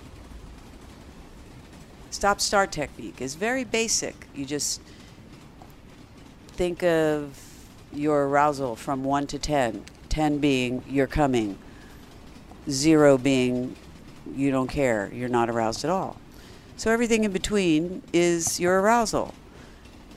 [2.14, 4.28] stop start technique is very basic.
[4.34, 4.82] You just
[6.49, 7.38] think of
[7.96, 11.58] your arousal from 1 to 10, 10 being you're coming,
[12.70, 13.76] 0 being
[14.36, 16.18] you don't care, you're not aroused at all.
[16.78, 19.34] So everything in between is your arousal.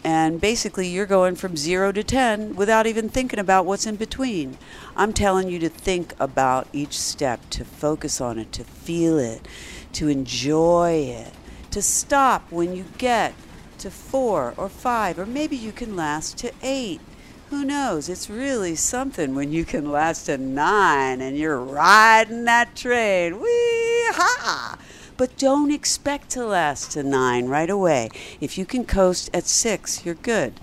[0.05, 4.57] And basically, you're going from 0 to 10 without even thinking about what's in between.
[4.97, 9.49] I'm telling you to think about each step, to focus on it, to feel it,
[9.95, 11.33] to enjoy it
[11.77, 13.35] to stop when you get
[13.77, 17.03] to four or five, or maybe you can last to eight.
[17.51, 18.09] Who knows?
[18.09, 23.40] It's really something when you can last to nine and you're riding that train.
[23.40, 24.76] Wee ha!
[25.16, 28.11] But don't expect to last to nine right away.
[28.40, 30.55] If you can coast at six, you're good.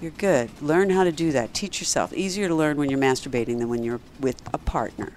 [0.00, 0.50] You're good.
[0.62, 1.52] Learn how to do that.
[1.52, 2.12] Teach yourself.
[2.12, 5.12] Easier to learn when you're masturbating than when you're with a partner.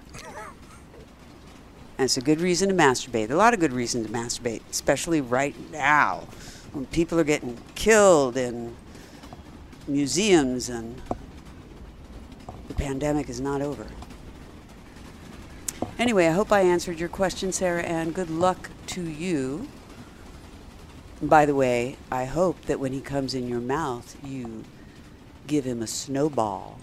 [1.96, 3.30] And it's a good reason to masturbate.
[3.30, 6.24] A lot of good reasons to masturbate, especially right now
[6.72, 8.74] when people are getting killed in
[9.86, 11.00] museums and
[12.68, 13.86] the pandemic is not over.
[15.98, 19.68] Anyway, I hope I answered your question, Sarah, and good luck to you.
[21.22, 24.64] By the way, I hope that when he comes in your mouth, you
[25.46, 26.78] give him a snowball.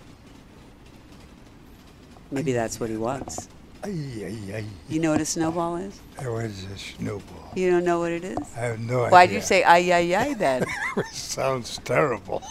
[2.32, 3.50] Maybe that's what he wants.
[3.84, 3.90] Ay,
[4.24, 4.66] ay, ay.
[4.88, 6.00] You know what a snowball is?
[6.18, 7.52] What is a snowball?
[7.56, 8.38] You don't know what it is?
[8.56, 9.12] I have no idea.
[9.12, 9.28] Why idea.
[9.28, 10.64] do you say ay ay ay then?
[10.98, 12.42] it sounds terrible.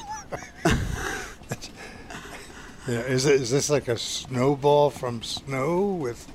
[2.89, 6.27] Yeah, is it is this like a snowball from snow with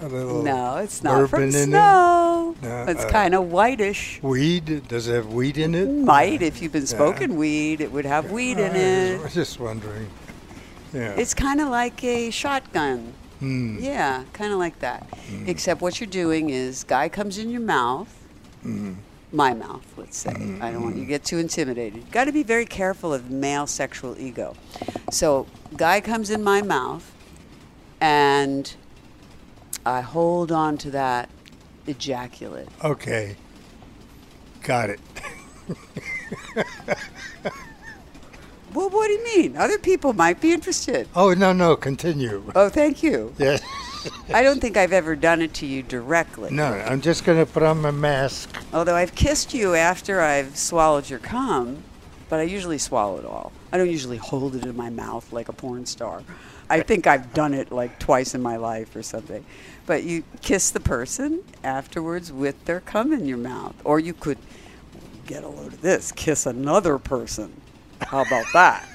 [0.00, 2.54] a little no, it's not from snow.
[2.62, 4.20] No, it's uh, kind of whitish.
[4.22, 4.86] Weed?
[4.88, 5.86] Does it have weed in it?
[5.88, 6.86] Might if you've been Yeah.
[6.88, 9.12] smoking weed, it would have weed in it.
[9.12, 9.22] I it.
[9.22, 10.08] was just wondering.
[10.92, 11.12] Yeah.
[11.16, 13.14] It's kind of like a shotgun.
[13.40, 13.78] Hmm.
[13.80, 15.06] Yeah, kind of like that.
[15.46, 18.08] Except what you're doing is, guy comes in your mouth,
[18.64, 18.96] Mm.
[19.32, 20.30] My mouth, let's say.
[20.60, 21.96] I don't want you to get too intimidated.
[21.96, 24.54] You've got to be very careful of male sexual ego.
[25.10, 25.46] So,
[25.76, 27.12] guy comes in my mouth,
[28.00, 28.74] and
[29.84, 31.28] I hold on to that
[31.86, 32.68] ejaculate.
[32.84, 33.36] Okay.
[34.62, 35.00] Got it.
[38.74, 39.56] Well, what do you mean?
[39.56, 41.08] Other people might be interested.
[41.16, 42.42] Oh no no continue.
[42.54, 43.34] Oh, thank you.
[43.38, 43.56] Yeah.
[44.32, 46.50] I don't think I've ever done it to you directly.
[46.50, 48.54] No, I'm just gonna put on my mask.
[48.72, 51.82] Although I've kissed you after I've swallowed your cum,
[52.28, 53.52] but I usually swallow it all.
[53.72, 56.22] I don't usually hold it in my mouth like a porn star.
[56.68, 59.44] I think I've done it like twice in my life or something.
[59.86, 63.76] But you kiss the person afterwards with their cum in your mouth.
[63.84, 64.38] Or you could
[65.26, 67.60] get a load of this, kiss another person.
[68.00, 68.88] How about that?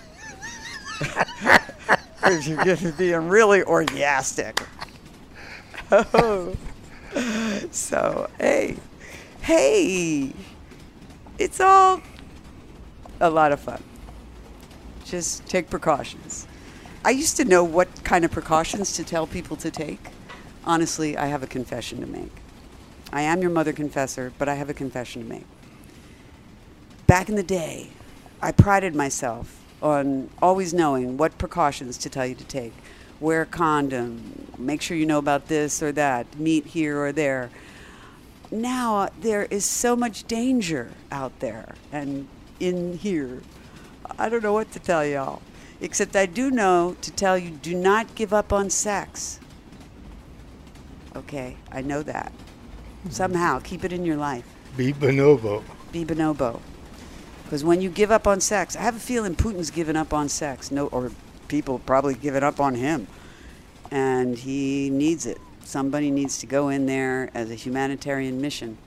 [2.24, 4.62] If you're getting being really orgastic.
[7.71, 8.77] So, hey,
[9.41, 10.31] hey,
[11.37, 12.01] it's all
[13.19, 13.83] a lot of fun.
[15.03, 16.47] Just take precautions.
[17.03, 19.99] I used to know what kind of precautions to tell people to take.
[20.63, 22.31] Honestly, I have a confession to make.
[23.11, 25.45] I am your mother confessor, but I have a confession to make.
[27.07, 27.89] Back in the day,
[28.41, 32.73] I prided myself on always knowing what precautions to tell you to take.
[33.22, 37.51] Wear a condom, make sure you know about this or that, meet here or there.
[38.51, 42.28] Now there is so much danger out there and
[42.59, 43.41] in here.
[44.19, 45.41] I don't know what to tell y'all.
[45.80, 49.39] Except I do know to tell you do not give up on sex.
[51.15, 52.32] Okay, I know that.
[53.09, 54.45] Somehow keep it in your life.
[54.76, 55.63] Be bonobo.
[55.91, 56.59] Be bonobo.
[57.43, 60.30] Because when you give up on sex, I have a feeling Putin's given up on
[60.30, 60.72] sex.
[60.72, 61.11] No, or
[61.51, 63.05] people probably given up on him,
[63.91, 65.37] and he needs it.
[65.65, 68.77] Somebody needs to go in there as a humanitarian mission.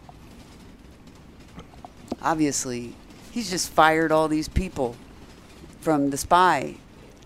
[2.22, 2.94] Obviously,
[3.30, 4.96] he's just fired all these people
[5.80, 6.76] from the spy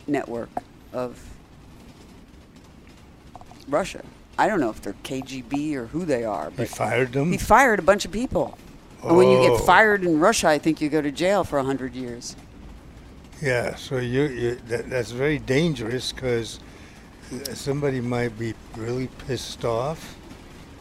[0.09, 0.51] network
[0.93, 1.25] of
[3.69, 4.05] Russia.
[4.37, 7.31] I don't know if they're KGB or who they are, He fired them.
[7.31, 8.59] he fired a bunch of people.
[9.05, 9.57] And when you Oh.
[9.57, 12.35] get fired in Russia, I think you go to jail for 100 years.
[13.43, 16.61] Yeah, so you, you that, that's very dangerous because
[17.55, 20.17] somebody might be really pissed off,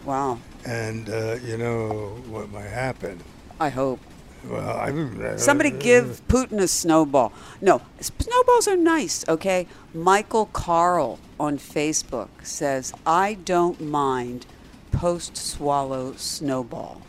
[0.06, 0.40] Wow.
[0.66, 3.20] and uh, you know what might happen.
[3.60, 4.00] I hope.
[4.48, 7.34] Well, I uh, Somebody give Putin a snowball.
[7.60, 9.68] No, snowballs are nice, okay?
[9.94, 14.46] Michael Carl on Facebook says, I don't mind
[14.92, 17.02] post swallow snowball.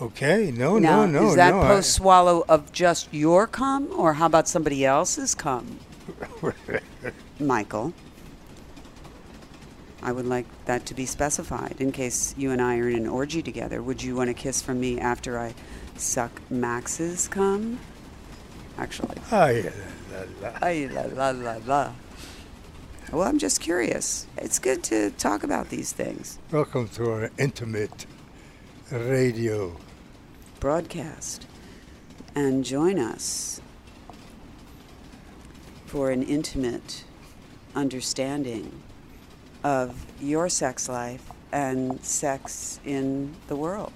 [0.00, 1.62] Okay, no, now, no, no, is that no.
[1.62, 5.78] Post swallow of just your cum, or how about somebody else's cum?
[7.40, 7.94] Michael.
[10.02, 13.06] I would like that to be specified in case you and I are in an
[13.08, 13.82] orgy together.
[13.82, 15.54] Would you want a kiss from me after I
[15.96, 17.80] suck Max's cum?
[18.76, 19.16] Actually.
[19.32, 19.72] Ay,
[20.12, 20.58] la, la, la.
[20.60, 21.92] Ay, la, la, la, la.
[23.10, 24.26] Well, I'm just curious.
[24.36, 26.38] It's good to talk about these things.
[26.52, 28.04] Welcome to our intimate
[28.90, 29.74] radio.
[30.66, 31.46] Broadcast.
[32.34, 33.60] And join us
[35.84, 37.04] for an intimate
[37.76, 38.82] understanding
[39.62, 43.92] of your sex life and sex in the world,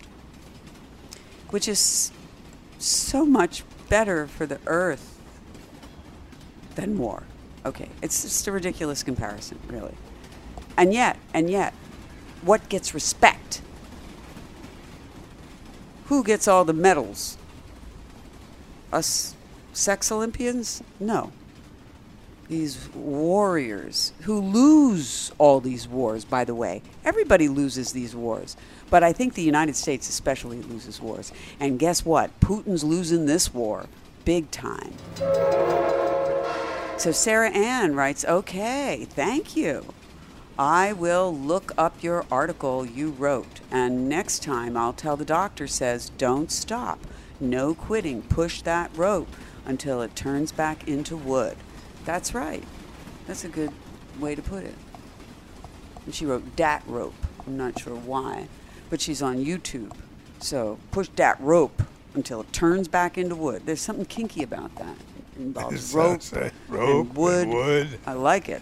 [1.48, 2.12] which is
[2.78, 5.18] so much better for the earth
[6.76, 7.24] than war.
[7.66, 9.96] Okay, it's just a ridiculous comparison, really.
[10.76, 11.74] And yet, and yet,
[12.42, 13.60] what gets respect?
[16.10, 17.38] Who gets all the medals?
[18.92, 19.36] Us
[19.72, 20.82] sex Olympians?
[20.98, 21.30] No.
[22.48, 26.82] These warriors who lose all these wars, by the way.
[27.04, 28.56] Everybody loses these wars.
[28.90, 31.32] But I think the United States especially loses wars.
[31.60, 32.40] And guess what?
[32.40, 33.86] Putin's losing this war
[34.24, 34.92] big time.
[36.96, 39.84] So Sarah Ann writes, okay, thank you.
[40.60, 45.66] I will look up your article you wrote, and next time I'll tell the doctor
[45.66, 46.98] says, don't stop.
[47.40, 48.20] No quitting.
[48.20, 49.34] Push that rope
[49.64, 51.56] until it turns back into wood.
[52.04, 52.62] That's right.
[53.26, 53.72] That's a good
[54.18, 54.74] way to put it.
[56.04, 57.14] And she wrote dat rope.
[57.46, 58.48] I'm not sure why,
[58.90, 59.92] but she's on YouTube.
[60.40, 61.82] So push that rope
[62.12, 63.62] until it turns back into wood.
[63.64, 64.96] There's something kinky about that.
[65.36, 66.20] It involves rope,
[66.68, 67.42] rope and wood.
[67.44, 67.98] and wood.
[68.04, 68.60] I like it.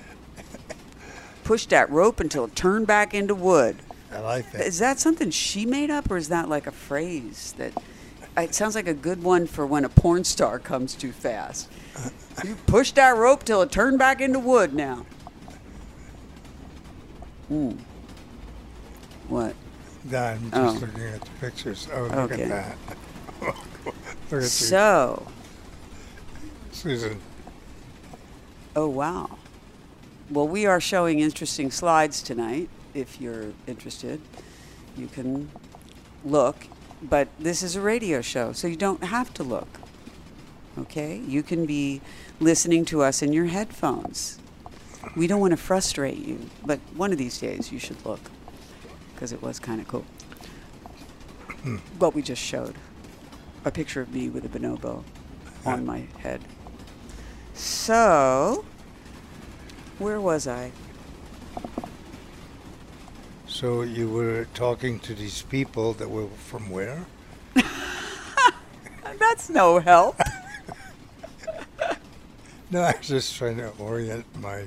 [1.49, 3.79] Push that rope until it turned back into wood.
[4.13, 4.67] I like that.
[4.67, 7.73] Is that something she made up, or is that like a phrase that?
[8.37, 11.71] It sounds like a good one for when a porn star comes too fast.
[12.45, 14.75] You push that rope till it turned back into wood.
[14.75, 15.07] Now.
[17.49, 17.73] Hmm.
[19.29, 19.55] What?
[20.05, 20.73] Nah, I'm just Oh.
[20.87, 21.89] looking at the pictures.
[21.95, 22.43] Oh, look Okay.
[22.43, 22.77] at that.
[24.31, 25.27] look at So,
[26.73, 27.19] Susan.
[28.77, 29.38] oh wow.
[30.31, 32.69] Well, we are showing interesting slides tonight.
[32.93, 34.21] If you're interested,
[34.97, 35.51] you can
[36.23, 36.57] look.
[37.01, 39.69] But this is a radio show, so you don't have to look.
[40.79, 41.17] Okay?
[41.17, 42.03] You can be
[42.41, 44.39] listening to us in your headphones.
[45.17, 48.21] We don't want to frustrate you, but one of these days you should look
[49.15, 50.05] because it was kind of cool.
[51.63, 51.77] Hmm.
[51.99, 52.77] what we just showed
[53.65, 55.03] a picture of me with a bonobo
[55.67, 56.41] on my head.
[57.55, 58.65] So,
[59.99, 60.73] where was I?
[63.47, 67.07] So you were talking to these people that were from where?
[69.19, 70.17] That's no help.
[72.71, 74.65] No, I was just trying to orient my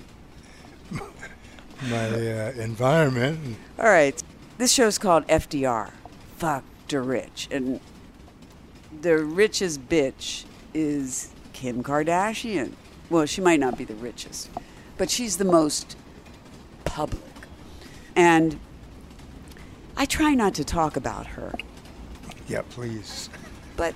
[0.92, 3.58] my uh, environment.
[3.78, 4.20] All right.
[4.58, 5.92] This show's called FDR.
[6.38, 7.48] Fuck the rich.
[7.52, 7.80] And
[9.02, 12.72] the richest bitch is Kim Kardashian.
[13.12, 14.50] well, she might not be the richest,
[15.02, 15.98] but she's the most
[16.86, 17.24] public.
[18.16, 18.60] And
[19.98, 21.56] I try not to talk about her,
[22.48, 23.28] Yeah, please.
[23.76, 23.96] but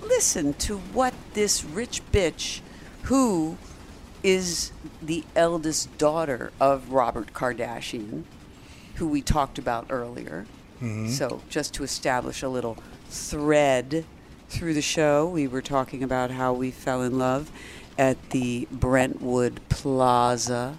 [0.00, 2.62] listen to what this rich bitch,
[3.02, 3.58] who
[4.22, 4.72] is
[5.02, 8.24] the eldest daughter of Robert Kardashian,
[8.94, 10.46] who we talked about earlier.
[10.76, 11.10] Mm-hmm.
[11.10, 12.78] So, just to establish a little
[13.10, 14.06] thread
[14.48, 17.50] through the show, we were talking about how we fell in love
[17.98, 20.78] at the Brentwood Plaza,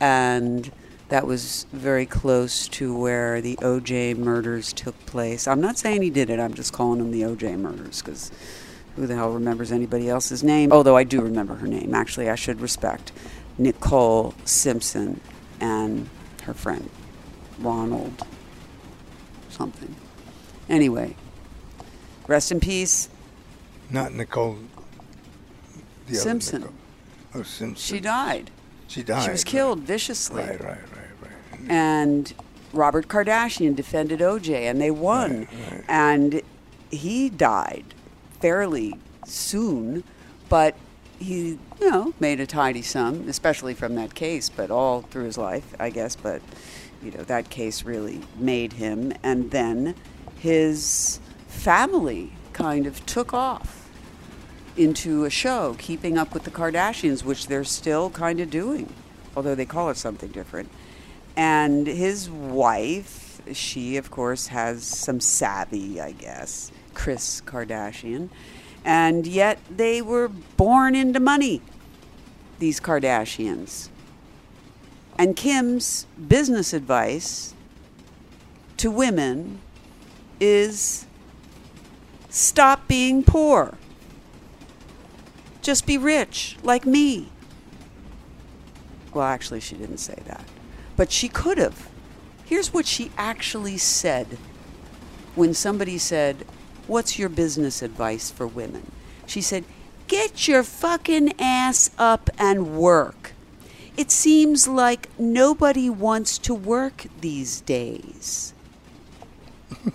[0.00, 0.70] and
[1.08, 5.46] that was very close to where the OJ murders took place.
[5.46, 8.30] I'm not saying he did it, I'm just calling them the OJ murders because
[8.96, 10.72] who the hell remembers anybody else's name?
[10.72, 11.94] Although I do remember her name.
[11.94, 13.12] Actually, I should respect
[13.58, 15.20] Nicole Simpson
[15.60, 16.08] and
[16.42, 16.88] her friend
[17.58, 18.26] Ronald
[19.50, 19.94] something.
[20.68, 21.14] Anyway,
[22.26, 23.08] rest in peace.
[23.90, 24.58] Not Nicole.
[26.06, 26.62] The Simpson.
[26.62, 26.76] Nicole.
[27.34, 27.96] Oh, Simpson.
[27.96, 28.50] She died.
[28.88, 29.24] She died.
[29.24, 30.42] She was killed viciously.
[30.42, 31.70] Right, right, right, right.
[31.70, 32.32] and
[32.72, 35.40] Robert Kardashian defended OJ, and they won.
[35.40, 35.84] Right, right.
[35.88, 36.42] And
[36.90, 37.84] he died
[38.40, 38.94] fairly
[39.26, 40.04] soon,
[40.48, 40.76] but
[41.18, 45.38] he, you know, made a tidy sum, especially from that case, but all through his
[45.38, 46.14] life, I guess.
[46.14, 46.42] But
[47.02, 49.94] you know, that case really made him, and then
[50.38, 53.75] his family kind of took off
[54.76, 58.92] into a show, keeping up with the Kardashians, which they're still kind of doing,
[59.34, 60.70] although they call it something different.
[61.36, 68.30] And his wife, she, of course, has some savvy, I guess, Kris Kardashian.
[68.84, 71.60] And yet they were born into money,
[72.58, 73.88] these Kardashians.
[75.18, 77.54] And Kim's business advice
[78.76, 79.60] to women
[80.38, 81.06] is
[82.28, 83.78] stop being poor.
[85.66, 87.26] Just be rich, like me.
[89.12, 90.44] Well, actually, she didn't say that.
[90.94, 91.88] But she could have.
[92.44, 94.38] Here's what she actually said
[95.34, 96.46] when somebody said,
[96.86, 98.92] What's your business advice for women?
[99.26, 99.64] She said,
[100.06, 103.32] Get your fucking ass up and work.
[103.96, 108.54] It seems like nobody wants to work these days.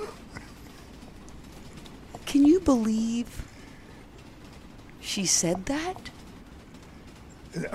[2.26, 3.48] Can you believe
[5.12, 6.10] she said that?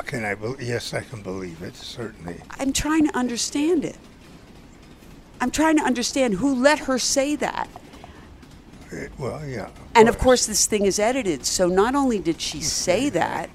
[0.07, 0.35] Can I?
[0.35, 1.77] Be- yes, I can believe it.
[1.77, 2.41] Certainly.
[2.59, 3.99] I'm trying to understand it.
[5.39, 7.69] I'm trying to understand who let her say that.
[8.91, 9.69] It- well, yeah.
[9.95, 11.45] And of course, this thing is edited.
[11.45, 13.51] So not only did she say that,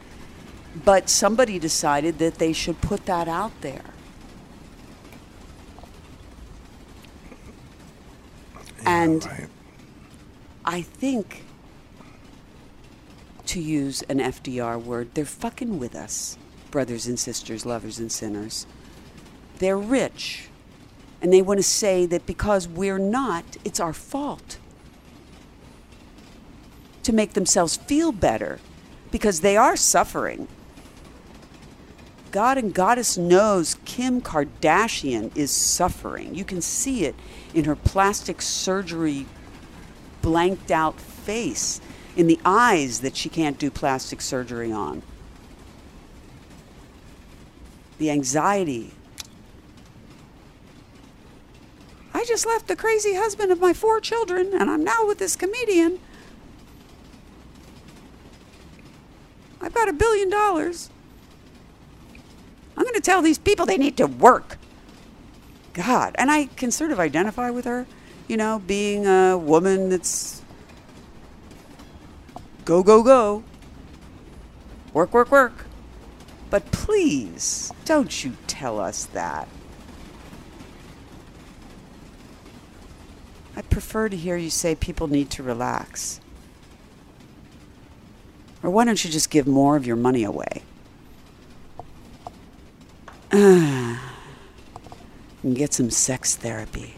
[0.86, 3.82] but somebody decided that they should put that out there.
[8.84, 9.48] Yeah, and- right.
[10.64, 11.46] I think,
[13.52, 16.38] to use an FDR word, they're fucking with us,
[16.72, 18.66] brothers and sisters, lovers and sinners.
[19.60, 20.48] They're rich.
[21.22, 24.58] And they want to say that because we're not, it's our fault.
[27.04, 28.60] To make themselves feel better
[29.12, 30.48] because they are suffering.
[32.32, 36.34] God and Goddess knows Kim Kardashian is suffering.
[36.34, 37.16] You can see it
[37.54, 39.26] in her plastic surgery
[40.22, 41.82] blanked out face,
[42.16, 45.02] in the eyes that she can't do plastic surgery on.
[47.98, 48.92] The anxiety.
[52.14, 55.36] I just left the crazy husband of my four children, and I'm now with this
[55.36, 56.00] comedian.
[59.62, 60.90] I've got a billion dollars.
[62.76, 64.58] I'm going to tell these people they need to work.
[65.74, 66.16] God.
[66.18, 67.86] And I can sort of identify with her,
[68.28, 70.41] you know, being a woman that's
[72.72, 73.44] go, go, go.
[74.94, 75.66] Work, work, work.
[76.50, 79.50] But please, don't you tell us that.
[83.58, 86.22] I prefer to hear you say people need to relax.
[88.64, 90.64] Or why don't you just give more of your money away?
[93.32, 93.98] and
[95.54, 96.94] get some sex therapy.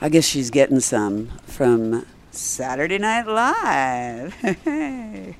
[0.00, 2.06] I guess she's getting some from
[2.36, 4.34] Saturday Night Live.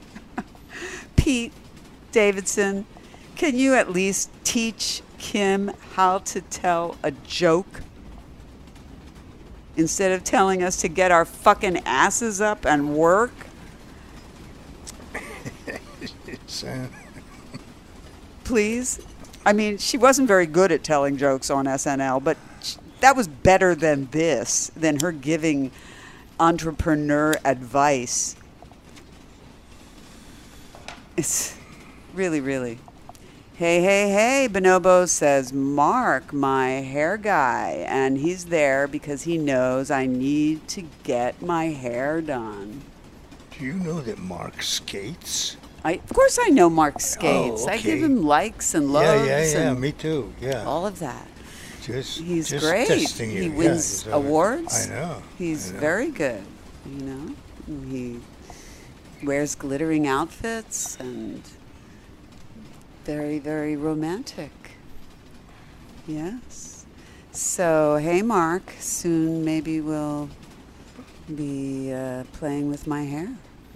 [1.17, 1.53] Pete
[2.13, 2.87] Davidson,
[3.37, 7.83] can you at least teach Kim how to tell a joke?
[9.77, 13.33] Instead of telling us to get our fucking asses up and work?
[18.45, 19.01] Please?
[19.45, 22.39] I mean, she wasn't very good at telling jokes on SNL, but
[23.01, 25.73] that was better than this, than her giving
[26.39, 28.37] entrepreneur advice.
[31.17, 31.57] It's
[32.15, 32.79] Really, really.
[33.57, 37.85] Hey, hey, hey, Bonobo says, Mark, my hair guy.
[37.89, 42.83] And he's there because he knows I need to get my hair done.
[43.51, 45.57] Do you know that Mark skates?
[45.85, 47.67] I, of course, I know Mark oh, skates.
[47.67, 49.71] I give him likes and yeah, loves yeah, yeah.
[49.73, 50.33] and Me too.
[50.41, 50.65] Yeah.
[50.65, 51.27] all of that.
[51.85, 52.89] Just He's just great.
[52.89, 54.89] He wins uh, awards.
[54.89, 55.23] I know.
[55.39, 55.81] He's I know.
[55.81, 56.45] very good,
[56.87, 57.35] you know.
[57.89, 58.21] He
[59.23, 61.43] wears glittering outfits and
[63.05, 64.51] very, very romantic.
[66.07, 66.87] Yes.
[67.33, 70.31] So, hey, Mark, soon maybe we'll
[71.35, 73.29] be uh, playing with my hair.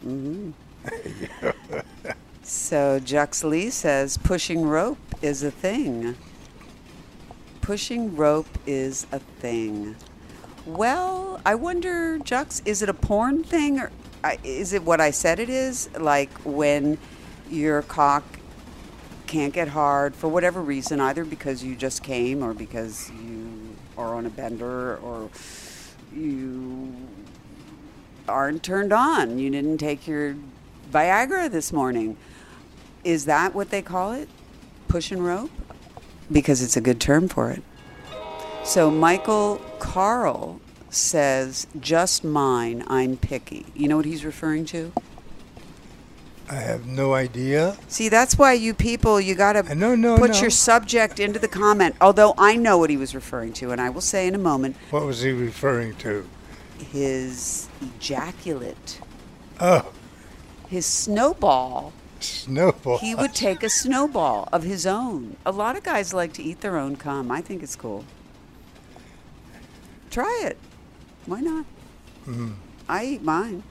[0.02, 0.50] hmm
[2.42, 6.16] so, Jux Lee says pushing rope is a thing.
[7.68, 9.94] Pushing rope is a thing.
[10.64, 13.90] Well, I wonder, Jux, is it a porn thing or
[14.42, 15.90] is it what I said it is?
[15.92, 16.96] Like when
[17.50, 18.24] your cock
[19.26, 24.14] can't get hard for whatever reason, either because you just came or because you are
[24.14, 25.28] on a bender or
[26.10, 26.96] you
[28.26, 29.38] aren't turned on.
[29.38, 30.36] You didn't take your
[30.90, 32.16] Viagra this morning.
[33.04, 34.30] Is that what they call it?
[34.88, 35.50] Push and rope?
[36.30, 37.62] Because it's a good term for it.
[38.64, 40.60] So Michael Carl
[40.90, 43.66] says, just mine, I'm picky.
[43.74, 44.92] You know what he's referring to?
[46.50, 47.76] I have no idea.
[47.88, 50.40] See, that's why you people, you got Uh, to No, no, put no.
[50.40, 51.94] your subject into the comment.
[52.00, 54.76] Although I know what he was referring to, and I will say in a moment,
[54.90, 56.26] What was he referring to?
[56.92, 59.00] his ejaculate,
[59.60, 59.90] Oh,
[60.68, 61.92] his snowball.
[62.20, 62.98] Snowball.
[62.98, 65.36] He would take a snowball of his own.
[65.46, 67.30] A lot of guys like to eat their own cum.
[67.30, 68.04] I think it's cool.
[70.10, 70.56] Try it.
[71.26, 71.66] Why not?
[72.26, 72.54] Mm.
[72.88, 73.62] I eat mine.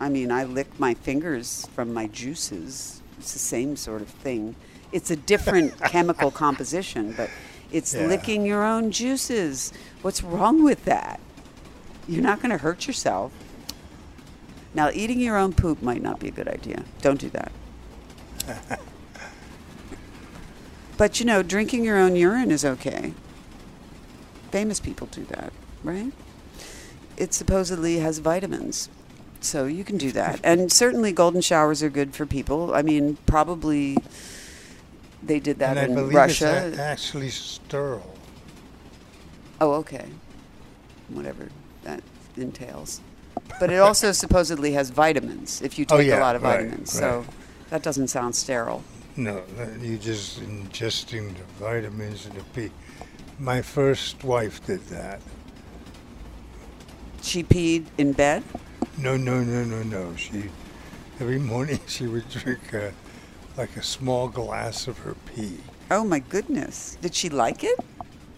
[0.00, 3.00] I mean, I lick my fingers from my juices.
[3.18, 4.54] It's the same sort of thing.
[4.92, 7.30] It's a different chemical composition, but
[7.70, 8.06] it's Yeah.
[8.06, 9.72] licking your own juices.
[10.02, 11.20] What's wrong with that?
[12.08, 13.32] You're not going to hurt yourself.
[14.74, 16.84] Now, eating your own poop might not be a good idea.
[17.02, 17.50] Don't do that.
[20.96, 23.12] But you know, drinking your own urine is okay.
[24.50, 25.52] Famous people do that,
[25.84, 26.12] right?
[27.16, 28.88] It supposedly has vitamins.
[29.40, 30.40] So you can do that.
[30.42, 32.74] And certainly golden showers are good for people.
[32.74, 33.96] I mean, probably
[35.22, 36.66] they did that and I in believe Russia.
[36.66, 38.14] it's actually sterile.
[39.60, 40.06] Oh, okay.
[41.08, 41.48] Whatever
[41.84, 42.02] that
[42.36, 43.00] entails.
[43.60, 46.92] But it also supposedly has vitamins if you Oh, take a lot of right, vitamins.
[46.92, 47.26] So right.
[47.70, 48.82] That doesn't sound sterile.
[49.16, 52.70] No, that- you just ingesting the vitamins and the pee.
[53.38, 55.20] My first wife did that.
[57.22, 58.42] She peed in bed?
[58.96, 60.16] No, no, no, no, no.
[60.16, 60.44] She
[61.20, 62.92] every morning she would drink a,
[63.56, 65.58] like a small glass of her pee.
[65.90, 66.96] Oh my goodness.
[67.00, 67.78] Did she like it?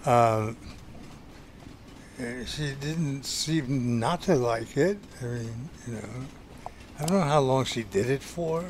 [0.06, 0.56] Um,
[2.18, 4.98] eh, she didn't seem not to like it.
[5.20, 6.08] I mean, you know,
[6.98, 8.64] I don't know how long she did it for.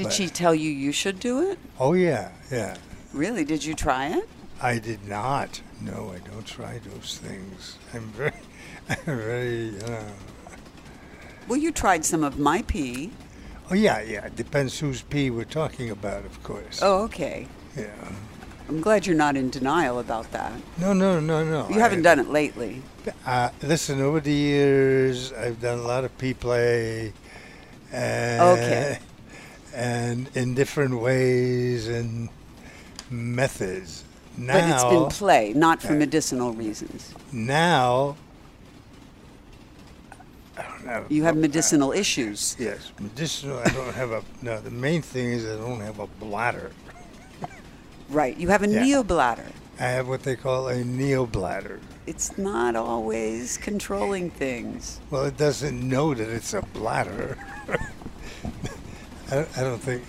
[0.00, 1.58] Did But- she tell you you should do it?
[1.78, 2.78] Oh yeah, yeah.
[3.12, 3.44] Really?
[3.44, 4.26] Did you try it?
[4.62, 5.60] I did not.
[5.78, 7.76] No, I don't try those things.
[7.92, 8.32] I'm very,
[8.88, 9.78] I'm very.
[9.82, 10.04] Uh,
[11.48, 13.12] Well, you tried some of my pee.
[13.70, 14.24] oh yeah, yeah.
[14.24, 16.80] It depends whose pee we're talking about, of course.
[16.80, 17.46] Oh, okay.
[17.76, 17.84] Yeah.
[18.70, 20.52] I'm glad you're not in denial about that.
[20.78, 21.68] No, no, no, no.
[21.68, 22.80] You haven't done it lately.
[23.26, 27.12] Uh, listen, over the years, I've done a lot of pee play.
[27.92, 28.98] And, Okay.
[29.74, 32.28] And in different ways and
[33.10, 34.04] methods.
[34.36, 37.12] Now, But it's been play, not for medicinal reasons.
[37.32, 38.16] now,
[40.56, 41.04] I don't know.
[41.08, 42.56] You have medicinal issues.
[42.58, 43.58] Yes, medicinal.
[43.58, 44.22] I don't have a.
[44.42, 46.70] No, the main thing is I don't have a bladder.
[48.08, 48.36] Right.
[48.36, 48.82] You have a Yeah.
[48.82, 49.46] neobladder.
[49.78, 51.78] I have what they call a neobladder.
[52.06, 55.00] It's not always controlling things.
[55.10, 57.36] Well, it doesn't know that it's a bladder.
[59.30, 60.02] I, I don't think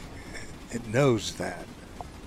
[0.72, 1.66] it knows that.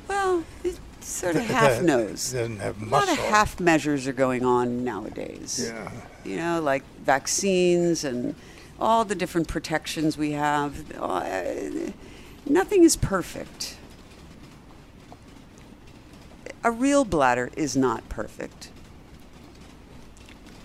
[0.08, 2.32] Well, it sort of half knows.
[2.32, 5.70] It doesn't have A lot of half measures are going on nowadays.
[5.72, 5.90] Yeah.
[6.24, 8.34] You know, like vaccines and
[8.80, 10.92] all the different protections we have.
[10.98, 11.42] Uh,
[12.46, 13.76] Nothing is perfect.
[16.62, 18.70] A real bladder is not perfect.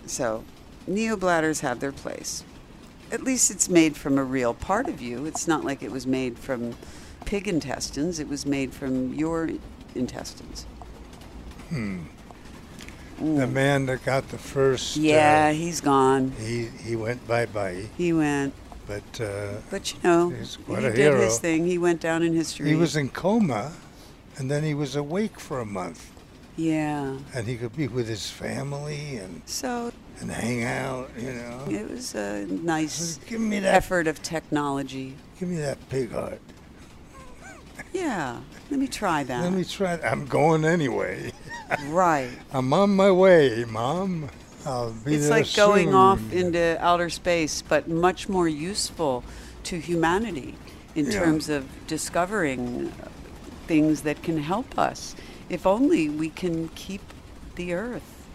[0.06, 0.44] So,
[0.90, 2.44] neobladders have their place.
[3.12, 5.26] At least it's made from a real part of you.
[5.26, 6.76] It's not like it was made from
[7.26, 9.50] pig intestines, it was made from your
[9.96, 10.66] intestines.
[11.70, 12.04] Hmm.
[13.20, 14.98] The man that got the first.
[14.98, 16.32] uh, Yeah, he's gone.
[16.40, 17.88] he he went bye bye.
[17.98, 18.54] He went.
[18.88, 21.20] but uh, But you know, he did hero.
[21.22, 21.66] his thing.
[21.68, 22.70] He went down in history.
[22.70, 23.74] he was in coma,
[24.38, 26.10] and then he was awake for a month,
[26.56, 27.18] yeah.
[27.36, 31.10] and he could be with his family and So and hang out.
[31.18, 33.74] You know, it was a nice give me that.
[33.76, 35.16] effort of technology.
[35.40, 36.42] Give me that pig heart.
[37.94, 38.40] Yeah.
[38.70, 39.42] Let me try that.
[39.42, 39.96] Let me try.
[39.96, 40.12] That.
[40.12, 41.32] I'm going anyway.
[41.88, 42.30] right.
[42.52, 44.30] I'm on my way, Mom.
[44.66, 49.24] I'll be It's there It's like going off into outer space, but much more useful
[49.64, 50.56] to humanity
[50.96, 51.20] in Yeah.
[51.20, 52.92] terms of discovering
[53.68, 55.16] things that can help us.
[55.50, 57.02] If only we can keep
[57.56, 58.28] the earth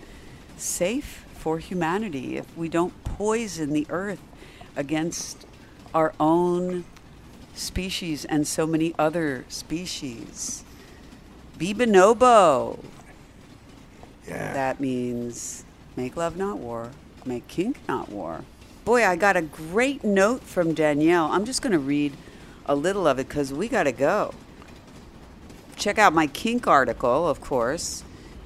[0.56, 4.22] safe for humanity, if we don't poison the earth
[4.76, 5.44] against
[5.92, 6.86] our own
[7.54, 10.64] species and so many other species.
[11.58, 12.82] Be bonobo.
[14.26, 14.54] Yeah.
[14.54, 15.66] That means
[15.96, 16.92] make love, not war.
[17.26, 18.46] Make kink, not war.
[18.86, 21.26] Boy, I got a great note from Danielle.
[21.26, 22.14] I'm just going to read
[22.64, 24.32] a little of it because we got to go.
[25.76, 28.02] Check out my kink article, of course,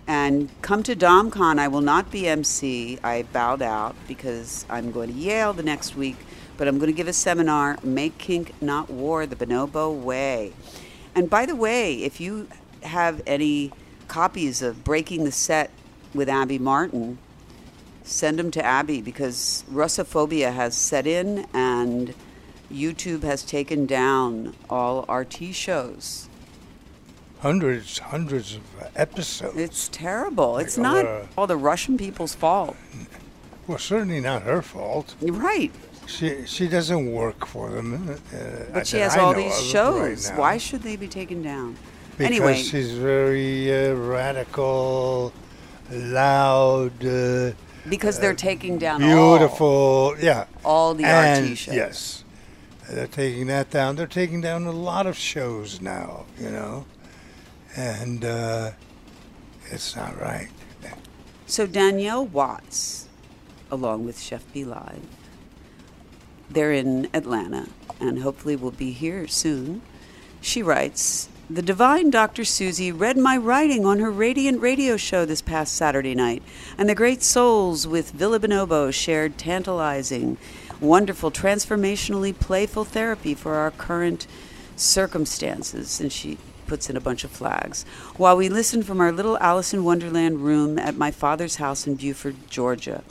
[0.09, 1.59] and come to DomCon.
[1.59, 2.99] I will not be MC.
[3.05, 6.17] I bowed out because I'm going to Yale the next week,
[6.57, 10.55] but I'm going to give a seminar, Make Kink, Not War, the Bonobo Way.
[11.15, 12.49] And by the way, if you
[12.83, 13.71] have any
[14.09, 15.71] copies of Breaking the Set
[16.15, 17.19] with Abby Martin,
[18.03, 22.15] send them to Abby because Russophobia has set in and
[22.73, 26.28] YouTube has taken down all RT shows.
[27.41, 29.57] Hundreds, hundreds of uh, episodes.
[29.57, 30.59] It's terrible.
[30.59, 32.77] It's not uh, all the Russian people's fault.
[33.67, 35.15] well, certainly not her fault.
[35.21, 35.73] You're right.
[36.07, 38.19] She she doesn't work for them.
[38.33, 38.39] Uh,
[38.73, 40.31] But she has I all these shows.
[40.31, 40.39] right.
[40.39, 41.77] Why should they be taken down?
[42.17, 45.33] Because anyway, she's very uh, radical,
[45.91, 47.53] loud, uh,
[47.89, 50.17] because they're taking down all, beautiful.
[50.19, 50.47] yeah.
[50.65, 51.75] all the and, RT shows.
[51.75, 52.25] Yes.
[52.91, 53.97] They're taking that down.
[53.97, 56.87] They're taking down a lot of shows now, you know.
[57.79, 58.73] And uh,
[59.71, 60.49] it's not right.
[61.47, 63.09] So Danielle Watts,
[63.71, 65.07] along with Chef Be Live,
[66.51, 67.69] they're in Atlanta
[68.01, 69.83] and hopefully will be here soon.
[70.41, 72.45] She writes, The divine Dr.
[72.45, 76.43] Suzy read my writing on her Radiant radio show this past Saturday night,
[76.77, 80.37] and the great souls with Villa Bonobo shared tantalizing,
[80.81, 84.27] wonderful, transformationally playful therapy for our current
[84.75, 86.01] circumstances.
[86.01, 86.39] And she
[86.69, 87.85] puts in a bunch of flags.
[88.17, 91.97] While we listen from our little Alice in Wonderland room at my father's house in
[91.97, 93.03] Beaufort, Georgia.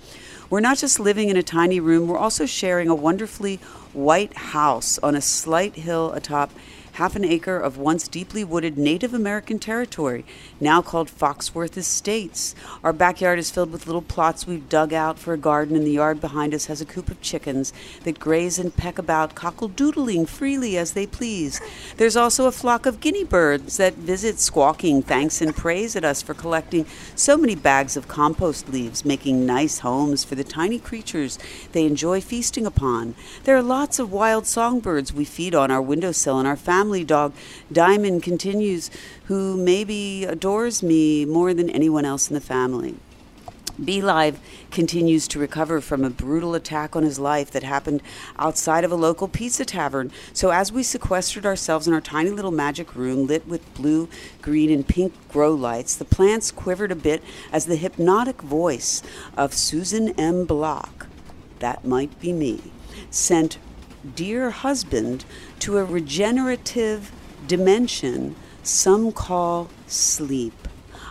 [0.49, 3.57] We're not just living in a tiny room, we're also sharing a wonderfully
[3.91, 6.51] white house on a slight hill atop
[6.97, 10.25] half an acre of once deeply wooded Native American territory,
[10.59, 12.55] now called Foxworth Estates.
[12.83, 15.91] Our backyard is filled with little plots we've dug out for a garden, and the
[15.91, 17.71] yard behind us has a coop of chickens
[18.03, 21.61] that graze and peck about, cockle-doodling freely as they please.
[21.97, 26.23] There's also a flock of guinea birds that visit, squawking thanks and praise at us
[26.23, 31.37] for collecting so many bags of compost leaves, making nice homes for the tiny creatures
[31.73, 33.13] they enjoy feasting upon.
[33.43, 37.33] There are lots of wild songbirds we feed on our windowsill, and our family dog,
[37.71, 38.89] Diamond, continues,
[39.25, 42.95] who maybe adores me more than anyone else in the family.
[43.83, 44.39] Be Live
[44.71, 48.01] continues to recover from a brutal attack on his life that happened
[48.39, 50.11] outside of a local pizza tavern.
[50.33, 54.09] So, as we sequestered ourselves in our tiny little magic room lit with blue,
[54.41, 59.03] green, and pink grow lights, the plants quivered a bit as the hypnotic voice
[59.37, 60.45] of Susan M.
[60.45, 61.05] Block,
[61.59, 62.71] that might be me,
[63.11, 63.59] sent
[64.15, 65.23] Dear Husband
[65.59, 67.11] to a regenerative
[67.47, 70.67] dimension some call sleep.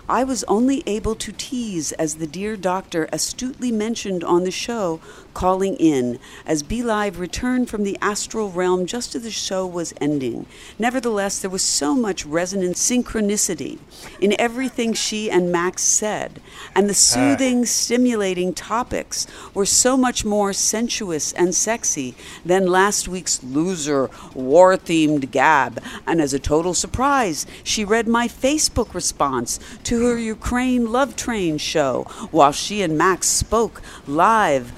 [0.08, 5.00] I was only able to tease, as the dear doctor astutely mentioned on the show,
[5.36, 9.92] calling in, as Be Live returned from the astral realm just as the show was
[10.00, 10.46] ending.
[10.78, 13.78] Nevertheless, there was so much resonant synchronicity
[14.18, 16.40] in everything she and Max said,
[16.74, 23.42] and the soothing, stimulating topics were so much more sensuous and sexy than last week's
[23.44, 25.82] loser, war themed gab.
[26.06, 31.58] And as a total surprise, she read my Facebook response to her Ukraine Love Train
[31.58, 34.72] show while she and Max spoke live,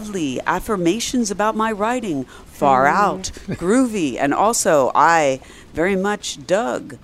[0.00, 2.90] lovely affirmations about my writing, far mm.
[2.90, 3.22] out,
[3.60, 5.40] groovy, and also I
[5.74, 6.96] very much dug.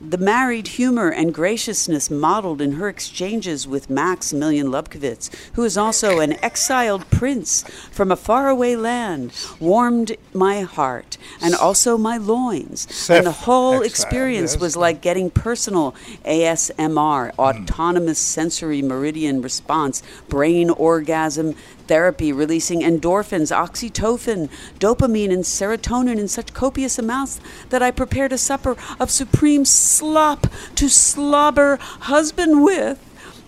[0.00, 6.18] The married humor and graciousness modeled in her exchanges with Maximilian Lobkowicz, who is also
[6.18, 13.08] an exiled prince from a faraway land, warmed my heart and also my loins.
[13.08, 14.60] and the whole Self-exile, experience yes.
[14.60, 15.94] was like getting personal
[16.26, 17.40] ASMR, hmm.
[17.40, 21.54] autonomous sensory meridian response, brain orgasm,
[21.86, 24.48] therapy, releasing endorphins, oxytocin,
[24.78, 27.40] dopamine, and serotonin in such copious amounts
[27.70, 30.46] that I prepared a supper of supreme slop
[30.76, 32.98] to slobber husband with.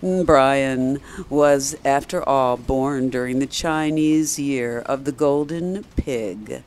[0.01, 6.63] Mm, Brian was, after all, born during the Chinese year of the golden pig.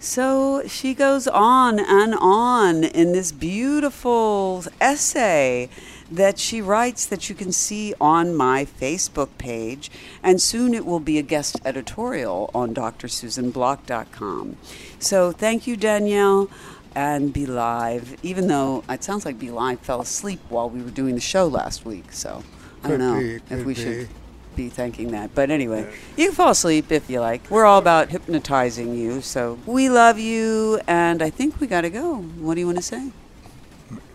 [0.00, 5.68] So she goes on and on in this beautiful essay
[6.12, 9.90] that she writes that you can see on my Facebook page,
[10.22, 14.56] and soon it will be a guest editorial on drsusanblock.com.
[14.98, 16.50] So thank you, Danielle,
[16.94, 20.90] and Be Live, even though it sounds like Be Live fell asleep while we were
[20.90, 22.12] doing the show last week.
[22.12, 22.44] So
[22.84, 23.80] I don't know be, if we be.
[23.80, 24.08] should
[24.54, 25.34] be thanking that.
[25.34, 27.50] But anyway, you can fall asleep if you like.
[27.50, 29.22] We're all about hypnotizing you.
[29.22, 32.16] So we love you, and I think we got to go.
[32.16, 33.10] What do you want to say?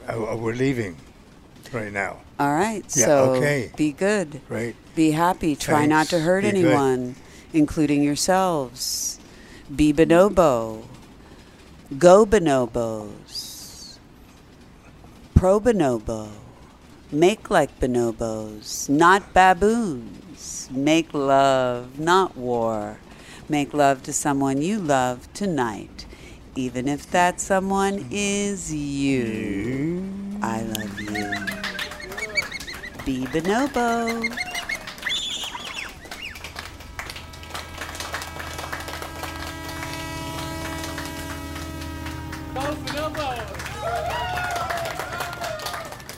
[0.07, 0.95] Uh, we're leaving
[1.73, 2.83] right now, All right.
[2.95, 3.71] Yeah, so okay.
[3.75, 4.41] be good.
[4.49, 4.75] right?
[4.95, 5.55] Be happy.
[5.55, 6.65] Try not to hurt Be good.
[6.65, 7.15] anyone,
[7.53, 9.19] including yourselves.
[9.73, 10.83] Be bonobo.
[11.97, 13.97] Go bonobos.
[15.35, 16.29] Pro bonobo.
[17.11, 20.67] Make like bonobos, not baboons.
[20.71, 22.97] Make love, not war.
[23.47, 26.05] Make love to someone you love tonight,
[26.55, 30.03] even if that someone is you.
[30.41, 31.56] I love you.
[33.07, 34.21] Be bonobo.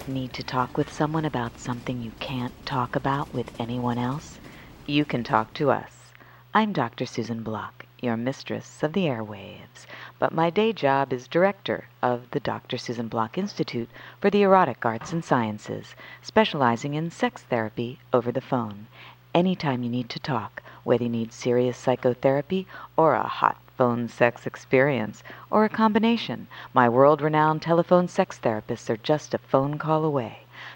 [0.07, 4.39] Need to talk with someone about something you can't talk about with anyone else?
[4.87, 5.91] You can talk to us.
[6.55, 7.05] I'm Dr.
[7.05, 9.85] Susan Block, your mistress of the airwaves,
[10.19, 12.77] but my day job is director of the Dr.
[12.77, 13.89] Susan Block Institute
[14.19, 18.87] for the Erotic Arts and Sciences, specializing in sex therapy over the phone.
[19.33, 22.67] Anytime you need to talk, whether you need serious psychotherapy
[22.97, 28.89] or a hot phone sex experience, or a combination, my world renowned telephone sex therapists
[28.89, 30.39] are just a phone call away.